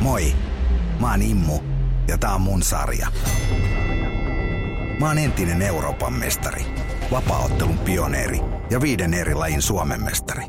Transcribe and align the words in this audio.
Moi, 0.00 0.34
mä 1.00 1.10
oon 1.10 1.22
Immu 1.22 1.60
ja 2.08 2.18
tää 2.18 2.34
on 2.34 2.40
mun 2.40 2.62
sarja. 2.62 3.08
Mä 5.00 5.06
oon 5.06 5.18
entinen 5.18 5.62
Euroopan 5.62 6.12
mestari, 6.12 6.66
vapaaottelun 7.10 7.78
pioneeri 7.78 8.40
ja 8.70 8.80
viiden 8.80 9.14
eri 9.14 9.34
lajin 9.34 9.62
Suomen 9.62 10.02
mestari. 10.02 10.44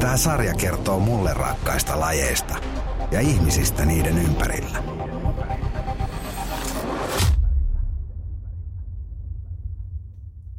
Tää 0.00 0.16
sarja 0.16 0.54
kertoo 0.54 1.00
mulle 1.00 1.34
rakkaista 1.34 2.00
lajeista 2.00 2.56
ja 3.10 3.20
ihmisistä 3.20 3.84
niiden 3.84 4.18
ympärillä. 4.18 4.82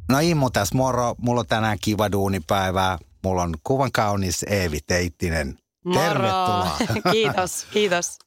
No 0.08 0.18
Immu 0.18 0.50
tässä 0.50 0.76
moro. 0.76 1.14
Mulla 1.18 1.40
on 1.40 1.46
tänään 1.46 1.78
kiva 1.80 2.12
duunipäivää. 2.12 2.98
Mulla 3.24 3.42
on 3.42 3.54
kuvan 3.64 3.92
kaunis 3.92 4.42
Eevi 4.48 4.78
Teittinen. 4.86 5.59
Moro. 5.84 6.00
Tervetuloa. 6.00 6.76
kiitos, 7.12 7.66
kiitos. 7.72 8.18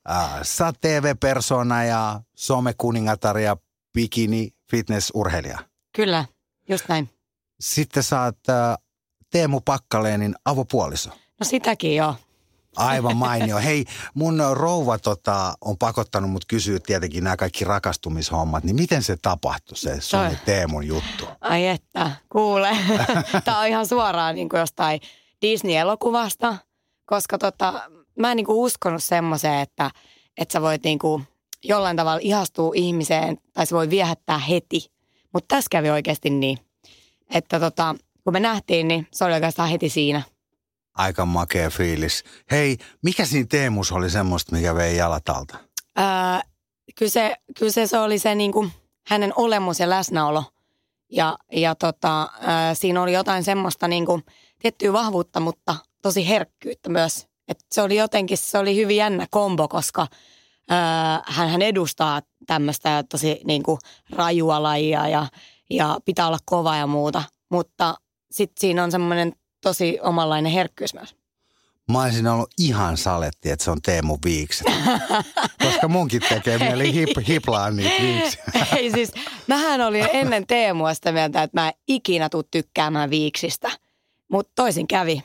Sä 0.42 0.66
oot 0.66 0.82
TV-persona 0.82 1.84
ja 1.84 2.22
somekuningatar 2.36 3.38
ja 3.38 3.58
bikini 3.94 4.50
fitnessurheilija. 4.72 5.60
Kyllä, 5.96 6.26
just 6.70 6.86
näin. 6.90 7.10
Sitten 7.60 8.04
sä 8.04 8.22
oot 8.22 8.40
Teemu 9.30 9.62
Pakkaleenin 9.62 10.36
avopuoliso. 10.46 11.10
No 11.10 11.44
sitäkin 11.44 11.96
joo. 11.96 12.16
Aivan 12.76 13.18
mainio. 13.28 13.58
Hei, 13.60 13.86
mun 14.14 14.42
rouva 14.54 14.98
tota, 14.98 15.54
on 15.62 15.78
pakottanut 15.78 16.32
mut 16.32 16.46
kysyä 16.46 16.80
tietenkin 16.80 17.24
nämä 17.24 17.38
kaikki 17.38 17.66
rakastumishommat, 17.66 18.64
niin 18.64 18.76
miten 18.76 19.04
se 19.04 19.18
tapahtui 19.22 19.78
se 19.78 20.02
sun 20.02 20.20
ja. 20.20 20.36
Teemun 20.46 20.88
juttu? 20.88 21.28
Ai 21.42 21.68
että, 21.68 22.12
kuule. 22.30 22.78
Tämä 23.46 23.60
on 23.60 23.68
ihan 23.68 23.88
suoraan 23.88 24.36
niin 24.36 24.50
kuin 24.50 24.60
jostain 24.60 25.00
Disney-elokuvasta, 25.42 26.56
koska 27.06 27.38
tota, 27.38 27.90
mä 28.20 28.32
en 28.32 28.38
niin 28.38 28.46
kuin 28.46 28.58
uskonut 28.58 29.04
semmoiseen, 29.04 29.60
että, 29.60 29.92
että 30.38 30.54
sä 30.54 30.62
voit 30.62 30.84
niin 30.84 31.00
kuin 31.00 31.28
jollain 31.64 31.98
tavalla 31.98 32.20
ihastua 32.22 32.72
ihmiseen 32.76 33.38
tai 33.54 33.66
se 33.66 33.76
voi 33.76 33.90
viehättää 33.90 34.38
heti. 34.38 34.92
Mutta 35.34 35.56
tässä 35.56 35.68
kävi 35.72 35.90
oikeasti 35.90 36.30
niin, 36.30 36.58
että 37.30 37.60
tota, 37.60 37.96
kun 38.24 38.34
me 38.34 38.40
nähtiin, 38.40 38.88
niin 38.88 39.08
se 39.12 39.26
oli 39.26 39.34
oikeastaan 39.34 39.70
heti 39.70 39.90
siinä. 39.90 40.22
Aika 40.94 41.26
makea 41.26 41.70
fiilis. 41.70 42.24
Hei, 42.52 42.78
mikä 43.04 43.26
siinä 43.26 43.48
Teemus 43.50 43.92
oli 43.92 44.10
semmoista, 44.10 44.56
mikä 44.56 44.76
vei 44.76 44.98
jalat 44.98 45.30
alta? 45.30 45.58
Öö, 46.00 46.06
kyllä, 46.96 47.10
se, 47.10 47.36
kyllä 47.60 47.72
se, 47.72 47.88
se 47.88 48.00
oli 48.00 48.20
se 48.20 48.36
niin 48.36 48.52
kuin 48.52 48.72
hänen 49.08 49.34
olemus 49.36 49.80
ja 49.80 49.90
läsnäolo. 49.90 50.44
Ja, 51.12 51.38
ja 51.52 51.76
tota, 51.76 52.22
öö, 52.22 52.50
siinä 52.74 53.02
oli 53.02 53.14
jotain 53.14 53.44
semmoista 53.44 53.88
niin 53.88 54.06
kuin, 54.06 54.24
tiettyä 54.60 54.94
vahvuutta, 54.94 55.40
mutta 55.40 55.76
tosi 56.04 56.30
herkkyyttä 56.30 56.90
myös. 56.90 57.28
Et 57.48 57.58
se 57.72 57.82
oli 57.82 57.96
jotenkin, 57.96 58.38
se 58.38 58.58
oli 58.58 58.76
hyvin 58.76 58.98
jännä 58.98 59.28
kombo, 59.32 59.68
koska 59.68 60.08
öö, 60.72 60.78
hän, 61.26 61.50
hän 61.50 61.62
edustaa 61.62 62.22
tämmöistä 62.48 63.04
tosi 63.10 63.42
niin 63.46 63.64
kuin, 63.64 63.80
rajua 64.10 64.64
lajia 64.64 65.08
ja, 65.08 65.28
ja 65.70 65.98
pitää 66.06 66.28
olla 66.28 66.40
kova 66.46 66.76
ja 66.76 66.88
muuta. 66.88 67.24
Mutta 67.52 67.96
sitten 68.32 68.62
siinä 68.62 68.84
on 68.84 68.92
semmoinen 68.92 69.34
tosi 69.62 70.00
omanlainen 70.02 70.52
herkkyys 70.52 70.94
myös. 70.94 71.16
Mä 71.92 72.04
olisin 72.04 72.28
ollut 72.28 72.50
ihan 72.60 72.98
saletti, 72.98 73.50
että 73.50 73.66
se 73.66 73.72
on 73.72 73.82
Teemu 73.82 74.18
Viikset. 74.26 74.68
Koska 75.64 75.88
munkin 75.88 76.22
tekee 76.30 76.58
mieli 76.58 76.94
hip, 76.94 77.10
hiplaa 77.28 77.72
niitä 77.72 77.96
viiksiä. 78.02 78.44
Ei 78.78 78.92
siis, 78.92 79.12
mähän 79.48 79.82
olin 79.82 80.08
ennen 80.14 80.48
Teemua 80.48 80.94
sitä 80.94 81.12
mieltä, 81.12 81.44
että 81.44 81.62
mä 81.62 81.68
en 81.68 81.74
ikinä 81.88 82.30
tuu 82.30 82.44
tykkäämään 82.44 83.10
viiksistä. 83.10 83.72
Mutta 84.32 84.52
toisin 84.56 84.88
kävi. 84.88 85.24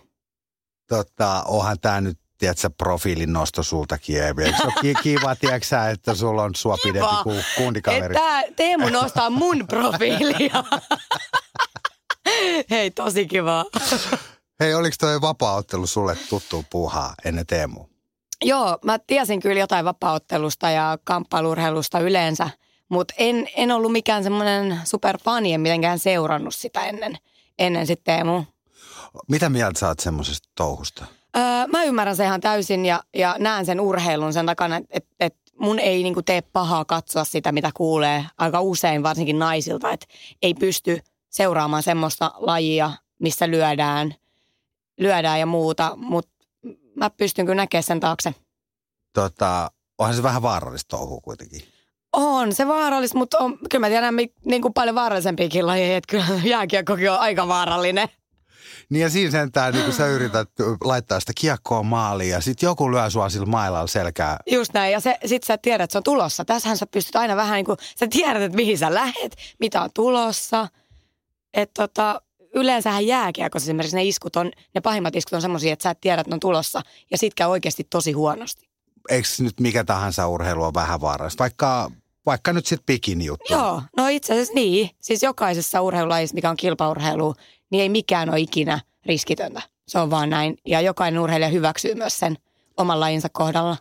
Tota, 0.88 1.42
onhan 1.46 1.80
tää 1.80 2.00
nyt, 2.00 2.18
tiedätkö, 2.38 2.70
profiilin 2.70 3.32
nosto 3.32 3.62
sultakin, 3.62 4.22
Eevi. 4.22 4.44
Eikö 4.44 4.56
se 4.56 4.64
ole 4.64 4.72
ki- 4.80 4.94
kiva, 5.02 5.36
tiedätkö 5.36 5.88
että 5.92 6.14
sulla 6.14 6.42
on 6.42 6.54
sua 6.54 6.76
pidempi 6.82 7.08
Kiva, 7.08 7.22
kuin 7.22 7.44
kundikaveri? 7.56 8.16
Että 8.16 8.42
Teemu 8.56 8.88
nostaa 8.88 9.30
mun 9.30 9.66
profiilia. 9.66 10.64
Hei, 12.70 12.90
tosi 12.90 13.26
kivaa. 13.26 13.64
Hei, 14.60 14.74
oliko 14.74 14.96
toi 15.00 15.20
vapaaottelu 15.20 15.86
sulle 15.86 16.16
tuttu 16.28 16.64
puuhaa 16.70 17.14
ennen 17.24 17.46
Teemu? 17.46 17.86
Joo, 18.44 18.78
mä 18.84 18.98
tiesin 18.98 19.40
kyllä 19.40 19.60
jotain 19.60 19.84
vapauttelusta 19.84 20.70
ja 20.70 20.98
kamppailurheilusta 21.04 22.00
yleensä, 22.00 22.50
mutta 22.88 23.14
en, 23.18 23.48
en 23.56 23.70
ollut 23.70 23.92
mikään 23.92 24.22
semmoinen 24.22 24.80
superfani, 24.84 25.54
en 25.54 25.60
mitenkään 25.60 25.98
seurannut 25.98 26.54
sitä 26.54 26.80
ennen, 26.80 27.18
ennen 27.58 27.86
sitten 27.86 28.14
Teemu. 28.14 28.44
Mitä 29.28 29.48
mieltä 29.48 29.80
sä 29.80 29.88
oot 29.88 30.00
semmoisesta 30.00 30.48
touhusta? 30.54 31.04
Öö, 31.36 31.42
mä 31.66 31.84
ymmärrän 31.84 32.16
sen 32.16 32.26
ihan 32.26 32.40
täysin 32.40 32.86
ja, 32.86 33.02
ja 33.14 33.36
näen 33.38 33.66
sen 33.66 33.80
urheilun 33.80 34.32
sen 34.32 34.46
takana, 34.46 34.76
että 34.76 34.88
et, 34.90 35.06
et 35.20 35.36
mun 35.58 35.78
ei 35.78 36.02
niinku 36.02 36.22
tee 36.22 36.42
pahaa 36.42 36.84
katsoa 36.84 37.24
sitä, 37.24 37.52
mitä 37.52 37.70
kuulee 37.74 38.24
aika 38.38 38.60
usein, 38.60 39.02
varsinkin 39.02 39.38
naisilta, 39.38 39.90
että 39.90 40.06
ei 40.42 40.54
pysty 40.54 40.98
seuraamaan 41.30 41.82
semmoista 41.82 42.32
lajia, 42.36 42.92
missä 43.18 43.50
lyödään, 43.50 44.14
lyödään 44.98 45.40
ja 45.40 45.46
muuta, 45.46 45.92
mutta 45.96 46.30
mä 46.96 47.10
pystyn 47.10 47.46
kyllä 47.46 47.62
näkemään 47.62 47.82
sen 47.82 48.00
taakse. 48.00 48.34
Tota, 49.12 49.70
onhan 49.98 50.16
se 50.16 50.22
vähän 50.22 50.42
vaarallista 50.42 50.96
touhua 50.96 51.20
kuitenkin. 51.20 51.62
On 52.12 52.54
se 52.54 52.66
vaarallista, 52.66 53.18
mutta 53.18 53.38
on, 53.38 53.58
kyllä 53.70 53.86
mä 53.86 53.88
tiedän 53.88 54.14
niin 54.44 54.62
kuin 54.62 54.74
paljon 54.74 54.94
vaarallisempiakin 54.94 55.66
lajeja, 55.66 55.96
että 55.96 56.10
kyllä 56.10 56.40
jääkiekkokin 56.44 57.10
on 57.10 57.18
aika 57.18 57.48
vaarallinen. 57.48 58.08
Niin 58.90 59.02
ja 59.02 59.10
siinä 59.10 59.30
sentään, 59.30 59.74
niin 59.74 59.84
kun 59.84 59.94
sä 59.94 60.06
yrität 60.06 60.48
laittaa 60.84 61.20
sitä 61.20 61.32
kiekkoa 61.36 61.82
maaliin 61.82 62.30
ja 62.30 62.40
sitten 62.40 62.66
joku 62.66 62.90
lyö 62.90 63.10
sua 63.10 63.28
sillä 63.28 63.46
mailalla 63.46 63.86
selkää. 63.86 64.36
Just 64.50 64.72
näin, 64.74 64.92
ja 64.92 65.00
se, 65.00 65.18
sit 65.26 65.44
sä 65.44 65.58
tiedät, 65.58 65.84
että 65.84 65.92
se 65.92 65.98
on 65.98 66.04
tulossa. 66.04 66.44
Tässähän 66.44 66.78
sä 66.78 66.86
pystyt 66.86 67.16
aina 67.16 67.36
vähän 67.36 67.54
niin 67.54 67.64
kuin, 67.64 67.78
sä 67.96 68.06
tiedät, 68.10 68.42
että 68.42 68.56
mihin 68.56 68.78
sä 68.78 68.94
lähet, 68.94 69.36
mitä 69.60 69.82
on 69.82 69.90
tulossa. 69.94 70.68
Että 71.54 71.82
tota, 71.82 72.22
yleensähän 72.54 73.06
jääkiekossa 73.06 73.64
esimerkiksi 73.64 73.96
ne 73.96 74.04
iskut 74.04 74.36
on, 74.36 74.50
ne 74.74 74.80
pahimmat 74.80 75.16
iskut 75.16 75.32
on 75.32 75.42
semmoisia, 75.42 75.72
että 75.72 75.82
sä 75.82 75.90
et 75.90 76.00
tiedä, 76.00 76.20
että 76.20 76.30
ne 76.30 76.34
on 76.34 76.40
tulossa. 76.40 76.82
Ja 77.10 77.18
sit 77.18 77.34
käy 77.34 77.48
oikeasti 77.48 77.86
tosi 77.90 78.12
huonosti. 78.12 78.68
Eikö 79.08 79.28
nyt 79.38 79.60
mikä 79.60 79.84
tahansa 79.84 80.28
urheilu 80.28 80.64
on 80.64 80.74
vähän 80.74 81.00
vaarallista? 81.00 81.42
Vaikka, 81.42 81.90
vaikka 82.26 82.52
nyt 82.52 82.66
sitten 82.66 82.86
bikini 82.86 83.24
juttu. 83.24 83.52
Joo, 83.52 83.82
no 83.96 84.08
itse 84.08 84.32
asiassa 84.32 84.54
niin. 84.54 84.90
Siis 85.00 85.22
jokaisessa 85.22 85.80
urheilulajissa, 85.80 86.34
mikä 86.34 86.50
on 86.50 86.56
kilpaurheilu, 86.56 87.34
niin 87.70 87.82
ei 87.82 87.88
mikään 87.88 88.30
ole 88.30 88.40
ikinä 88.40 88.80
riskitöntä. 89.06 89.62
Se 89.88 89.98
on 89.98 90.10
vaan 90.10 90.30
näin. 90.30 90.58
Ja 90.66 90.80
jokainen 90.80 91.20
urheilija 91.20 91.48
hyväksyy 91.48 91.94
myös 91.94 92.18
sen 92.18 92.38
oman 92.76 93.00
lajinsa 93.00 93.28
kohdalla. 93.32 93.76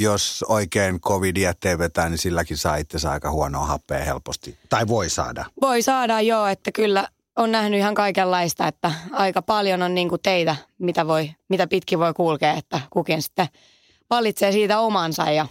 Jos 0.00 0.44
oikein 0.48 1.00
covidia 1.00 1.52
vetää, 1.78 2.08
niin 2.08 2.18
silläkin 2.18 2.56
saa 2.56 2.76
itsensä 2.76 3.10
aika 3.10 3.30
huonoa 3.30 3.66
happea 3.66 4.04
helposti. 4.04 4.58
Tai 4.68 4.88
voi 4.88 5.10
saada. 5.10 5.44
Voi 5.60 5.82
saada 5.82 6.20
joo, 6.20 6.46
että 6.46 6.72
kyllä 6.72 7.08
on 7.36 7.52
nähnyt 7.52 7.78
ihan 7.78 7.94
kaikenlaista, 7.94 8.68
että 8.68 8.92
aika 9.12 9.42
paljon 9.42 9.82
on 9.82 9.94
niin 9.94 10.08
kuin 10.08 10.22
teitä, 10.22 10.56
mitä, 10.78 11.06
voi, 11.06 11.30
mitä 11.48 11.66
pitkin 11.66 11.98
voi 11.98 12.14
kulkea, 12.14 12.52
että 12.52 12.80
kukin 12.90 13.22
sitten 13.22 13.48
valitsee 14.10 14.52
siitä 14.52 14.80
omansa. 14.80 15.30
Ja, 15.30 15.46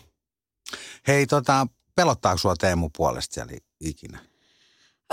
Hei, 1.08 1.28
tota, 1.28 1.68
pelottaako 1.96 2.38
sua 2.38 2.56
Teemu 2.56 2.90
puolesta 2.98 3.34
siellä 3.34 3.54
ikinä? 3.80 4.20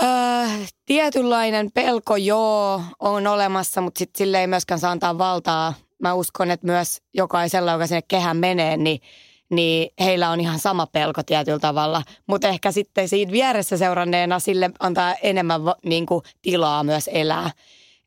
Öö, 0.03 0.47
tietynlainen 0.85 1.71
pelko 1.71 2.15
joo 2.15 2.81
on 2.99 3.27
olemassa, 3.27 3.81
mutta 3.81 3.99
sitten 3.99 4.17
sille 4.17 4.41
ei 4.41 4.47
myöskään 4.47 4.79
saa 4.79 4.91
antaa 4.91 5.17
valtaa. 5.17 5.73
Mä 6.01 6.13
uskon, 6.13 6.51
että 6.51 6.67
myös 6.67 7.01
jokaisella, 7.13 7.71
joka 7.71 7.87
sinne 7.87 8.01
kehään 8.07 8.37
menee, 8.37 8.77
niin 8.77 9.01
niin 9.49 9.89
heillä 9.99 10.29
on 10.29 10.41
ihan 10.41 10.59
sama 10.59 10.87
pelko 10.87 11.23
tietyllä 11.23 11.59
tavalla. 11.59 12.03
Mutta 12.27 12.47
ehkä 12.47 12.71
sitten 12.71 13.09
siitä 13.09 13.31
vieressä 13.31 13.77
seuranneena 13.77 14.39
sille 14.39 14.71
antaa 14.79 15.15
enemmän 15.23 15.65
va- 15.65 15.75
niin 15.85 16.05
kuin 16.05 16.23
tilaa 16.41 16.83
myös 16.83 17.09
elää. 17.13 17.51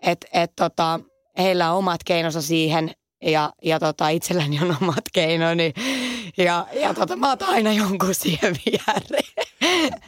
Et, 0.00 0.26
et 0.32 0.52
tota, 0.56 1.00
heillä 1.38 1.72
on 1.72 1.78
omat 1.78 2.04
keinonsa 2.04 2.42
siihen 2.42 2.90
ja, 3.22 3.52
ja 3.62 3.80
tota, 3.80 4.08
itselläni 4.08 4.60
on 4.62 4.76
omat 4.82 5.04
keinoni. 5.12 5.72
Ja, 6.36 6.66
ja 6.80 6.94
tota, 6.94 7.16
mä 7.16 7.32
otan 7.32 7.48
aina 7.48 7.72
jonkun 7.72 8.14
siihen 8.14 8.56
viereen. 8.66 9.24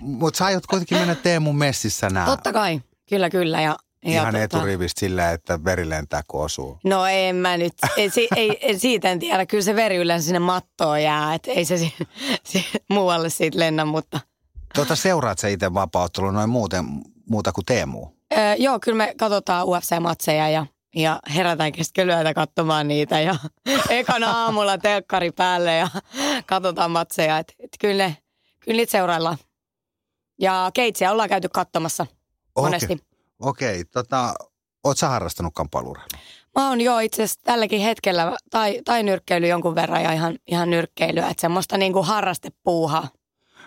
Mutta 0.00 0.38
sä 0.38 0.44
aiot 0.44 0.66
kuitenkin 0.66 0.98
mennä 0.98 1.14
Teemun 1.14 1.56
messissä 1.56 2.10
nää. 2.10 2.26
Totta 2.26 2.52
kai, 2.52 2.80
kyllä 3.08 3.30
kyllä. 3.30 3.60
Ja, 3.60 3.76
ja 4.04 4.10
Ihan 4.10 4.34
tota- 4.34 4.38
eturivistä 4.38 5.00
sillä, 5.00 5.30
että 5.30 5.64
veri 5.64 5.88
lentää 5.88 6.22
kun 6.28 6.44
osuu. 6.44 6.78
No 6.84 7.06
en 7.06 7.36
mä 7.36 7.56
nyt, 7.56 7.72
ei, 7.96 8.10
ei, 8.36 8.58
ei, 8.60 8.78
siitä 8.78 9.10
en 9.10 9.18
tiedä. 9.18 9.46
Kyllä 9.46 9.64
se 9.64 9.76
veri 9.76 9.96
yleensä 9.96 10.24
sinne 10.26 10.38
mattoon 10.38 11.02
jää, 11.02 11.34
että 11.34 11.50
ei 11.50 11.64
se, 11.64 11.78
si- 11.78 11.94
si- 12.44 12.66
muualle 12.90 13.30
siitä 13.30 13.58
lennä, 13.58 13.84
mutta... 13.84 14.20
Tota, 14.74 14.96
seuraat 14.96 15.38
sä 15.38 15.48
itse 15.48 15.74
vapauttelua 15.74 16.32
noin 16.32 16.50
muuten, 16.50 16.84
muuta 17.30 17.52
kuin 17.52 17.64
Teemu? 17.64 18.06
Öö, 18.38 18.54
joo, 18.58 18.78
kyllä 18.80 18.96
me 18.96 19.14
katsotaan 19.18 19.66
UFC-matseja 19.66 20.48
ja, 20.48 20.66
ja 20.94 21.20
herätään 21.34 21.72
keskellä 21.72 22.14
yötä 22.14 22.34
katsomaan 22.34 22.88
niitä 22.88 23.20
ja 23.20 23.36
ekana 23.90 24.30
aamulla 24.30 24.78
telkkari 24.78 25.32
päälle 25.32 25.76
ja 25.76 25.88
katsotaan 26.46 26.90
matseja. 26.90 27.38
Et, 27.38 27.54
et 27.58 27.70
kyllä, 27.80 28.08
ne, 28.08 28.16
kyllä 28.60 28.76
niitä 28.76 28.90
seuraillaan. 28.90 29.38
Ja 30.40 30.70
keitsiä 30.74 31.12
ollaan 31.12 31.28
käyty 31.28 31.48
katsomassa 31.48 32.06
monesti. 32.58 32.98
Okei, 33.40 33.84
tota, 33.84 34.34
oot 34.84 34.98
sä 34.98 35.08
harrastanut 35.08 35.54
kamppailurheilua? 35.54 36.18
Mä 36.58 36.68
oon 36.68 36.80
jo 36.80 36.98
itse 36.98 37.22
asiassa 37.22 37.40
tälläkin 37.44 37.80
hetkellä, 37.80 38.36
tai, 38.50 38.80
tai 38.84 39.02
nyrkkeily 39.02 39.46
jonkun 39.48 39.74
verran 39.74 40.02
ja 40.02 40.12
ihan, 40.12 40.38
ihan 40.46 40.70
nyrkkeilyä, 40.70 41.28
että 41.28 41.40
semmoista 41.40 41.76
niinku 41.78 42.02
harrastepuuhaa. 42.02 43.08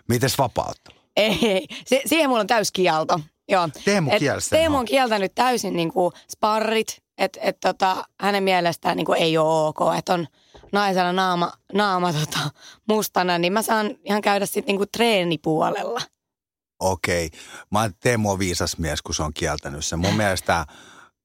Mites 0.09 0.37
vapauttelu? 0.37 0.99
Ei, 1.15 1.67
se, 1.85 2.01
siihen 2.05 2.29
mulla 2.29 2.41
on 2.41 2.47
täys 2.47 2.71
kielto. 2.71 3.19
Joo. 3.49 3.69
Teemu 3.85 4.11
Et 4.11 4.19
kielsi 4.19 4.49
Teemu 4.49 4.77
on. 4.77 4.85
kieltänyt 4.85 5.35
täysin 5.35 5.73
niinku 5.75 6.13
sparrit, 6.31 7.02
että 7.17 7.39
et 7.43 7.59
tota, 7.59 8.03
hänen 8.19 8.43
mielestään 8.43 8.97
niinku 8.97 9.13
ei 9.13 9.37
ole 9.37 9.67
ok, 9.67 9.79
että 9.97 10.13
on 10.13 10.27
naisella 10.71 11.13
naama, 11.13 11.51
naama 11.73 12.13
tota, 12.13 12.39
mustana, 12.89 13.37
niin 13.37 13.53
mä 13.53 13.61
saan 13.61 13.89
ihan 14.05 14.21
käydä 14.21 14.45
sitten 14.45 14.63
niinku 14.67 14.85
treenipuolella. 14.85 16.01
Okei. 16.79 17.29
Mä 17.71 17.81
oon- 17.81 17.93
Teemu 17.99 18.31
on 18.31 18.39
viisas 18.39 18.77
mies, 18.77 19.01
kun 19.01 19.15
se 19.15 19.23
on 19.23 19.33
kieltänyt 19.33 19.85
sen. 19.85 19.99
Mun 19.99 20.13
mielestä 20.17 20.65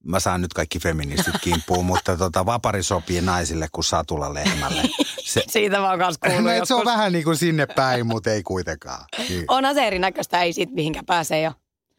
mä 0.05 0.21
saan 0.21 0.41
nyt 0.41 0.53
kaikki 0.55 0.79
feministit 0.79 1.35
kimppuun, 1.41 1.85
mutta 1.87 2.17
tota, 2.17 2.47
vapari 2.47 2.83
sopii 2.83 3.21
naisille 3.21 3.69
kuin 3.73 3.85
satula 3.85 4.35
lehmälle. 4.35 4.83
Se, 5.25 5.43
Siitä 5.49 5.81
mä 5.81 5.91
oon 5.91 5.99
kanssa 5.99 6.29
no, 6.29 6.65
se 6.67 6.75
on 6.75 6.85
vähän 6.85 7.13
niin 7.13 7.25
kuin 7.25 7.37
sinne 7.37 7.67
päin, 7.67 8.07
mutta 8.07 8.31
ei 8.31 8.43
kuitenkaan. 8.43 9.05
Niin. 9.29 9.45
Onhan 9.49 9.75
se 9.75 9.87
erinäköistä, 9.87 10.43
ei 10.43 10.53
siitä 10.53 10.73
mihinkään 10.73 11.07
pääse 11.07 11.41
jo. 11.41 11.53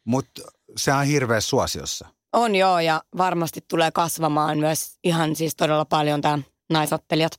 Mutta 0.06 0.42
se 0.78 0.94
on 0.94 1.06
hirveä 1.06 1.42
suosiossa. 1.42 2.08
On 2.34 2.56
joo, 2.56 2.80
ja 2.80 3.04
varmasti 3.18 3.60
tulee 3.68 3.92
kasvamaan 3.92 4.58
myös 4.58 4.98
ihan 5.04 5.36
siis 5.36 5.56
todella 5.56 5.86
paljon 5.86 6.22
tämä 6.22 6.40
naisottelijat. 6.70 7.32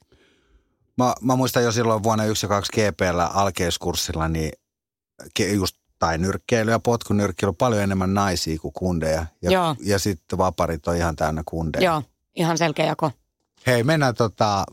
Mä, 0.99 1.15
mä 1.21 1.37
muistan 1.37 1.63
jo 1.63 1.73
silloin 1.73 2.03
vuonna 2.03 2.25
1 2.25 2.47
ja 2.47 2.49
2 2.49 2.73
GPllä 2.73 3.27
alkeiskurssilla, 3.27 4.29
niin 4.29 4.53
just 5.55 5.77
tai 5.99 6.19
nyrkkeily 6.19 6.71
ja 6.71 6.79
potkunyrkkeily 6.79 7.53
paljon 7.53 7.83
enemmän 7.83 8.15
naisia 8.15 8.59
kuin 8.59 8.73
kundeja. 8.73 9.27
Ja, 9.43 9.51
Joo. 9.51 9.77
ja 9.83 9.99
sitten 9.99 10.39
vaparit 10.39 10.89
on 10.89 10.97
ihan 10.97 11.17
täynnä 11.17 11.43
kundeja. 11.47 11.85
Joo, 11.85 12.03
ihan 12.37 12.59
selkeä 12.59 12.87
jako. 12.87 13.11
Hei, 13.67 13.85
mennään 13.85 14.15
tota, 14.15 14.65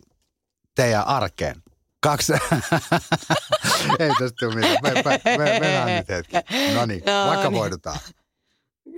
teidän 0.76 1.08
arkeen. 1.08 1.64
Kaksi. 2.00 2.34
Ei 4.00 4.10
tästä 4.20 4.36
tule 4.40 4.56
mitään. 4.56 4.78
Me, 4.82 4.92
me, 4.94 5.22
me, 5.38 5.60
mennään 5.60 5.98
nyt 5.98 6.10
hetki. 6.10 6.38
No 6.76 6.86
niin, 6.86 7.04
No 7.06 7.28
vaikka 7.28 7.50
niin. 7.50 7.62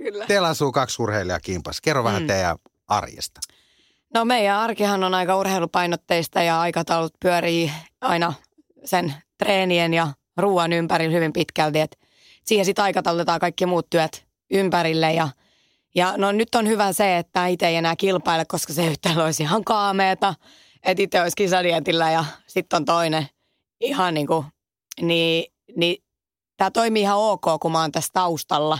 Kyllä. 0.02 0.26
Teillä 0.26 0.48
asuu 0.48 0.72
kaksi 0.72 1.02
urheilijaa 1.02 1.40
kimpas. 1.40 1.80
Kerro 1.80 2.04
vähän 2.04 2.22
Mm. 2.22 2.26
teidän 2.26 2.56
arjesta. 2.88 3.40
No 4.14 4.24
meidän 4.24 4.56
arkihan 4.58 5.04
on 5.04 5.14
aika 5.14 5.36
urheilupainotteista 5.36 6.42
ja 6.42 6.60
aikataulut 6.60 7.14
pyörii 7.20 7.72
aina 8.00 8.32
sen 8.84 9.14
treenien 9.38 9.94
ja 9.94 10.08
ruoan 10.36 10.72
ympärillä 10.72 11.14
hyvin 11.14 11.32
pitkälti. 11.32 11.80
Et 11.80 11.98
siihen 12.44 12.64
sitten 12.64 12.82
aikataulutetaan 12.84 13.40
kaikki 13.40 13.66
muut 13.66 13.90
työt 13.90 14.26
ympärille 14.50 15.12
ja 15.12 15.28
ja 15.94 16.14
no 16.16 16.32
nyt 16.32 16.54
on 16.54 16.68
hyvä 16.68 16.92
se, 16.92 17.18
että 17.18 17.46
itse 17.46 17.66
ei 17.68 17.76
enää 17.76 17.96
kilpaile, 17.96 18.44
koska 18.44 18.72
se 18.72 18.86
yhtälö 18.86 19.24
olisi 19.24 19.42
ihan 19.42 19.64
kaameeta. 19.64 20.34
Että 20.82 21.02
itse 21.02 21.22
olisi 21.22 21.36
kisadietillä 21.36 22.10
ja 22.10 22.24
sitten 22.46 22.76
on 22.76 22.84
toinen 22.84 23.28
ihan 23.80 24.14
niin 24.14 24.26
kuin, 24.26 24.46
niin, 25.00 25.52
niin 25.76 26.04
tämä 26.56 26.70
toimii 26.70 27.02
ihan 27.02 27.18
ok, 27.18 27.44
kun 27.60 27.72
mä 27.72 27.80
oon 27.80 27.92
tässä 27.92 28.10
taustalla. 28.12 28.78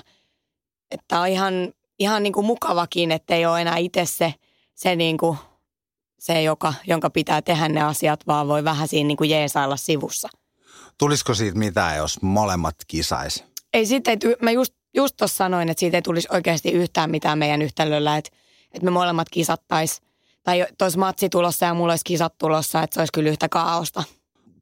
Että 0.90 1.20
on 1.20 1.28
ihan, 1.28 1.72
ihan 1.98 2.22
niin 2.22 2.32
kuin 2.32 2.46
mukavakin, 2.46 3.12
että 3.12 3.34
ei 3.34 3.46
ole 3.46 3.60
enää 3.60 3.76
itse 3.76 4.06
se, 4.06 4.34
se, 4.74 4.96
niin 4.96 5.18
kuin, 5.18 5.38
se 6.18 6.42
joka, 6.42 6.74
jonka 6.86 7.10
pitää 7.10 7.42
tehdä 7.42 7.68
ne 7.68 7.82
asiat, 7.82 8.26
vaan 8.26 8.48
voi 8.48 8.64
vähän 8.64 8.88
siinä 8.88 9.08
niin 9.08 9.16
kuin 9.16 9.30
jeesailla 9.30 9.76
sivussa. 9.76 10.28
Tulisiko 10.98 11.34
siitä 11.34 11.58
mitään, 11.58 11.96
jos 11.96 12.22
molemmat 12.22 12.74
kisais? 12.86 13.44
Ei 13.72 13.86
siitä, 13.86 14.10
ei, 14.10 14.16
mä 14.42 14.50
just, 14.50 14.74
just 14.94 15.16
tuossa 15.16 15.36
sanoin, 15.36 15.68
että 15.68 15.80
siitä 15.80 15.96
ei 15.96 16.02
tulisi 16.02 16.28
oikeasti 16.30 16.70
yhtään 16.70 17.10
mitään 17.10 17.38
meidän 17.38 17.62
yhtälöllä, 17.62 18.16
että, 18.16 18.30
että 18.72 18.84
me 18.84 18.90
molemmat 18.90 19.28
kisattais. 19.30 20.02
Tai 20.42 20.66
tois 20.78 20.96
matsi 20.96 21.28
tulossa 21.28 21.66
ja 21.66 21.74
mulla 21.74 21.92
olisi 21.92 22.04
kisat 22.04 22.38
tulossa, 22.38 22.82
että 22.82 22.94
se 22.94 23.00
olisi 23.00 23.12
kyllä 23.12 23.30
yhtä 23.30 23.48
kaaosta. 23.48 24.04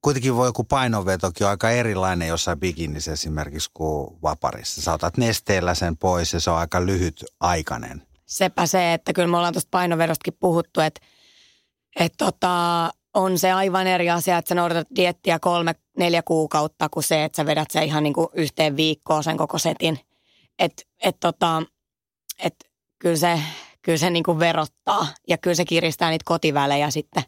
Kuitenkin 0.03 0.37
voi 0.37 0.49
joku 0.49 0.65
painonvetokin 0.65 1.47
on 1.47 1.51
aika 1.51 1.71
erilainen 1.71 2.29
jossain 2.29 2.61
bikinissä 2.61 3.13
esimerkiksi 3.13 3.71
kuin 3.75 4.17
vaparissa. 4.23 4.83
Sä 4.83 4.93
otat 4.93 5.17
nesteellä 5.17 5.75
sen 5.75 5.97
pois 5.97 6.33
ja 6.33 6.41
se 6.41 6.51
on 6.51 6.57
aika 6.57 6.87
lyhyt 6.87 7.25
aikainen. 7.41 8.03
sepä 8.27 8.67
se, 8.67 8.93
että 8.93 9.13
kyllä 9.13 9.29
me 9.29 9.37
ollaan 9.37 9.55
tuosta 9.55 9.69
painovedostakin 9.71 10.37
puhuttu, 10.41 10.81
että, 10.81 11.01
että 12.01 12.25
tota, 12.25 12.91
on 13.15 13.39
se 13.39 13.53
aivan 13.53 13.87
eri 13.87 14.11
asia, 14.11 14.39
että 14.39 14.49
sä 14.49 14.55
noudatat 14.55 14.89
diettiä 14.97 15.39
kolme, 15.39 15.75
neljä 15.99 16.23
kuukautta, 16.23 16.89
kuin 16.89 17.05
se, 17.05 17.25
että 17.25 17.37
sä 17.37 17.47
vedät 17.47 17.71
se 17.71 17.85
ihan 17.85 18.03
niin 18.03 18.15
kuin 18.15 18.29
yhteen 18.35 18.77
viikkoon 18.77 19.25
sen 19.25 19.37
koko 19.37 19.59
setin. 19.59 20.01
Että 20.59 20.83
et 21.05 21.17
tota, 21.21 21.63
et 22.39 22.55
kyllä 22.99 23.17
se, 23.17 23.41
kyllä 23.83 23.99
se 23.99 24.11
niin 24.11 24.25
kuin 24.25 24.39
verottaa 24.39 25.07
ja 25.29 25.39
kyllä 25.39 25.55
se 25.55 25.65
kiristää 25.65 26.11
niitä 26.11 26.25
kotivälejä 26.27 26.91
sitten, 26.91 27.23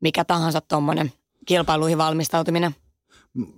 mikä 0.00 0.24
tahansa 0.24 0.60
tuommoinen 0.60 1.12
kilpailuihin 1.48 1.98
valmistautuminen. 1.98 2.74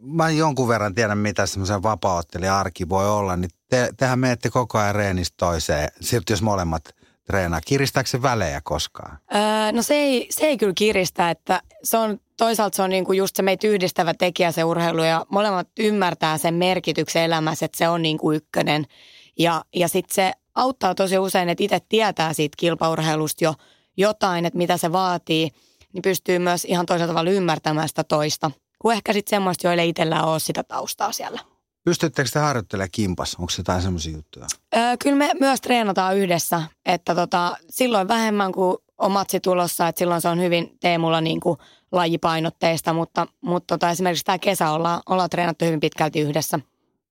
Mä 0.02 0.30
jonkun 0.30 0.68
verran 0.68 0.94
tiedän, 0.94 1.18
mitä 1.18 1.46
semmoisen 1.46 1.82
vapaaottelijan 1.82 2.56
arki 2.56 2.88
voi 2.88 3.10
olla, 3.10 3.36
niin 3.36 3.50
te, 3.68 3.90
tehän 3.96 4.18
menette 4.18 4.50
koko 4.50 4.78
ajan 4.78 4.94
reenistä 4.94 5.34
toiseen. 5.36 5.88
Silti 6.00 6.32
jos 6.32 6.42
molemmat 6.42 6.94
treenaa, 7.24 7.60
kiristääkö 7.66 8.10
se 8.10 8.22
välejä 8.22 8.60
koskaan? 8.64 9.18
Öö, 9.34 9.72
no 9.72 9.82
se 9.82 9.94
ei, 9.94 10.26
se 10.30 10.46
ei 10.46 10.56
kyllä 10.58 10.72
kiristä, 10.76 11.30
että 11.30 11.62
se 11.82 11.96
on, 11.96 12.20
toisaalta 12.36 12.76
se 12.76 12.82
on 12.82 12.90
niinku 12.90 13.12
just 13.12 13.36
se 13.36 13.42
meitä 13.42 13.66
yhdistävä 13.66 14.14
tekijä 14.14 14.52
se 14.52 14.64
urheilu 14.64 15.02
ja 15.02 15.26
molemmat 15.28 15.68
ymmärtää 15.78 16.38
sen 16.38 16.54
merkityksen 16.54 17.22
elämässä, 17.22 17.66
että 17.66 17.78
se 17.78 17.88
on 17.88 18.02
niinku 18.02 18.32
ykkönen. 18.32 18.86
Ja, 19.38 19.64
ja 19.76 19.88
sitten 19.88 20.14
se 20.14 20.32
auttaa 20.54 20.94
tosi 20.94 21.18
usein, 21.18 21.48
että 21.48 21.64
itse 21.64 21.78
tietää 21.88 22.32
siitä 22.32 22.56
kilpaurheilusta 22.56 23.44
jo 23.44 23.54
jotain, 23.96 24.46
että 24.46 24.58
mitä 24.58 24.76
se 24.76 24.92
vaatii, 24.92 25.50
niin 25.92 26.02
pystyy 26.02 26.38
myös 26.38 26.64
ihan 26.64 26.86
toisella 26.86 27.12
tavalla 27.12 27.30
ymmärtämään 27.30 27.88
sitä 27.88 28.04
toista. 28.04 28.50
Kuin 28.78 28.96
ehkä 28.96 29.12
sitten 29.12 29.30
semmoista, 29.30 29.66
joille 29.66 29.86
itsellään 29.86 30.24
ole 30.24 30.38
sitä 30.38 30.62
taustaa 30.62 31.12
siellä. 31.12 31.40
Pystyttekö 31.84 32.30
te 32.32 32.38
harjoittelemaan 32.38 32.88
kimpas? 32.92 33.34
Onko 33.34 33.50
se 33.50 33.60
jotain 33.60 33.82
semmoisia 33.82 34.12
juttuja? 34.12 34.46
Öö, 34.76 34.96
kyllä 35.02 35.16
me 35.16 35.30
myös 35.40 35.60
treenataan 35.60 36.16
yhdessä, 36.16 36.62
että 36.86 37.14
tota, 37.14 37.56
silloin 37.70 38.08
vähemmän 38.08 38.52
kuin 38.52 38.76
on 38.98 39.12
matsi 39.12 39.40
tulossa, 39.40 39.88
että 39.88 39.98
silloin 39.98 40.20
se 40.20 40.28
on 40.28 40.40
hyvin 40.40 40.76
Teemulla 40.80 41.20
niin 41.20 41.40
kuin 41.40 41.58
lajipainotteista, 41.92 42.92
mutta, 42.92 43.26
mutta 43.40 43.74
tota, 43.74 43.90
esimerkiksi 43.90 44.24
tämä 44.24 44.38
kesä 44.38 44.70
ollaan, 44.70 45.00
ollaan 45.08 45.30
treenattu 45.30 45.64
hyvin 45.64 45.80
pitkälti 45.80 46.20
yhdessä. 46.20 46.60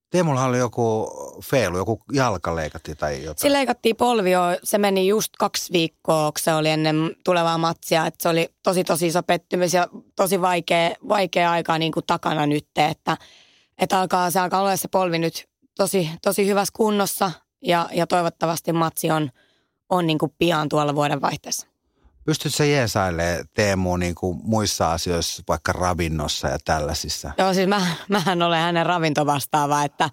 Teemulla 0.09 0.45
oli 0.45 0.57
joku 0.57 1.11
feilu, 1.43 1.77
joku 1.77 2.01
jalka 2.13 2.55
leikattiin 2.55 2.97
tai 2.97 3.23
jotain. 3.23 3.37
Sillä 3.37 3.57
leikattiin 3.57 3.95
polvio, 3.95 4.39
se 4.63 4.77
meni 4.77 5.07
just 5.07 5.33
kaksi 5.39 5.73
viikkoa, 5.73 6.31
kun 6.31 6.39
se 6.39 6.53
oli 6.53 6.69
ennen 6.69 7.15
tulevaa 7.25 7.57
matsia, 7.57 8.05
että 8.05 8.23
se 8.23 8.29
oli 8.29 8.49
tosi 8.63 8.83
tosi 8.83 9.07
iso 9.07 9.23
pettymys 9.23 9.73
ja 9.73 9.87
tosi 10.15 10.41
vaikea, 10.41 10.95
vaikea 11.09 11.51
aika 11.51 11.77
niin 11.77 11.91
kuin 11.91 12.05
takana 12.07 12.45
nyt, 12.45 12.67
että, 12.77 13.17
että 13.77 13.99
alkaa, 13.99 14.31
se 14.31 14.39
alkaa 14.39 14.61
olla 14.61 14.75
se 14.75 14.87
polvi 14.87 15.19
nyt 15.19 15.49
tosi, 15.75 16.09
tosi 16.21 16.47
hyvässä 16.47 16.73
kunnossa 16.75 17.31
ja, 17.61 17.89
ja 17.93 18.07
toivottavasti 18.07 18.73
matsi 18.73 19.11
on, 19.11 19.29
on 19.89 20.07
niin 20.07 20.17
kuin 20.17 20.33
pian 20.37 20.69
tuolla 20.69 20.95
vuoden 20.95 21.21
vaihteessa. 21.21 21.67
Pystytkö 22.29 22.57
sä 22.57 22.65
jeesailemaan 22.65 23.45
Teemu 23.53 23.97
niin 23.97 24.15
kuin 24.15 24.39
muissa 24.43 24.91
asioissa, 24.91 25.43
vaikka 25.47 25.71
ravinnossa 25.71 26.47
ja 26.47 26.57
tällaisissa? 26.65 27.31
Joo, 27.37 27.53
siis 27.53 27.67
mä, 27.67 27.87
mähän 28.09 28.41
olen 28.41 28.61
hänen 28.61 28.85
ravintovastaava, 28.85 29.83
että 29.83 30.09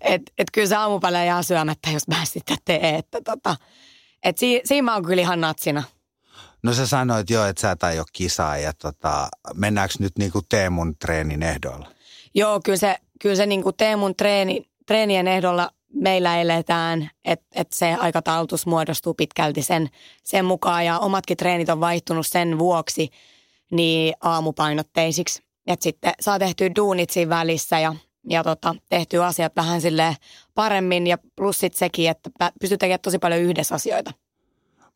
et, 0.00 0.22
et 0.38 0.46
kyllä 0.52 0.68
se 0.68 0.76
aamupala 0.76 1.24
jää 1.24 1.42
syömättä, 1.42 1.90
jos 1.90 2.08
mä 2.08 2.24
sitä 2.24 2.56
teen. 2.64 2.94
Että 2.94 3.20
tota, 3.24 3.56
et 4.22 4.38
si, 4.38 4.60
siinä 4.64 4.82
mä 4.82 4.94
oon 4.94 5.04
kyllä 5.04 5.22
ihan 5.22 5.40
natsina. 5.40 5.82
No 6.62 6.74
sä 6.74 6.86
sanoit 6.86 7.30
jo, 7.30 7.46
että 7.46 7.60
sä 7.60 7.70
et 7.70 7.82
aio 7.82 8.04
kisaa 8.12 8.56
ja 8.56 8.72
tota, 8.72 9.28
mennäänkö 9.54 9.94
nyt 9.98 10.18
niin 10.18 10.32
kuin 10.32 10.44
Teemun 10.48 10.96
treenin 10.98 11.42
ehdoilla? 11.42 11.92
Joo, 12.34 12.60
kyllä 12.64 12.78
se, 12.78 12.96
kyllä 13.22 13.36
se 13.36 13.46
niin 13.46 13.62
kuin 13.62 13.76
Teemun 13.76 14.16
treeni, 14.16 14.70
treenien 14.86 15.28
ehdolla 15.28 15.70
meillä 16.00 16.40
eletään, 16.40 17.10
että 17.24 17.46
et 17.54 17.72
se 17.72 17.94
aikataulutus 17.94 18.66
muodostuu 18.66 19.14
pitkälti 19.14 19.62
sen, 19.62 19.88
sen 20.24 20.44
mukaan 20.44 20.86
ja 20.86 20.98
omatkin 20.98 21.36
treenit 21.36 21.68
on 21.68 21.80
vaihtunut 21.80 22.26
sen 22.26 22.58
vuoksi 22.58 23.10
niin 23.70 24.14
aamupainotteisiksi. 24.20 25.42
Että 25.66 25.82
sitten 25.82 26.12
saa 26.20 26.38
tehtyä 26.38 26.70
duunit 26.76 27.10
siinä 27.10 27.28
välissä 27.28 27.78
ja, 27.78 27.94
ja 28.30 28.44
tota, 28.44 28.74
tehtyä 28.88 29.26
asiat 29.26 29.56
vähän 29.56 29.80
sille 29.80 30.16
paremmin 30.54 31.06
ja 31.06 31.18
plus 31.36 31.58
sit 31.58 31.74
sekin, 31.74 32.10
että 32.10 32.30
pystyy 32.60 32.78
tekemään 32.78 33.00
tosi 33.00 33.18
paljon 33.18 33.40
yhdessä 33.40 33.74
asioita. 33.74 34.12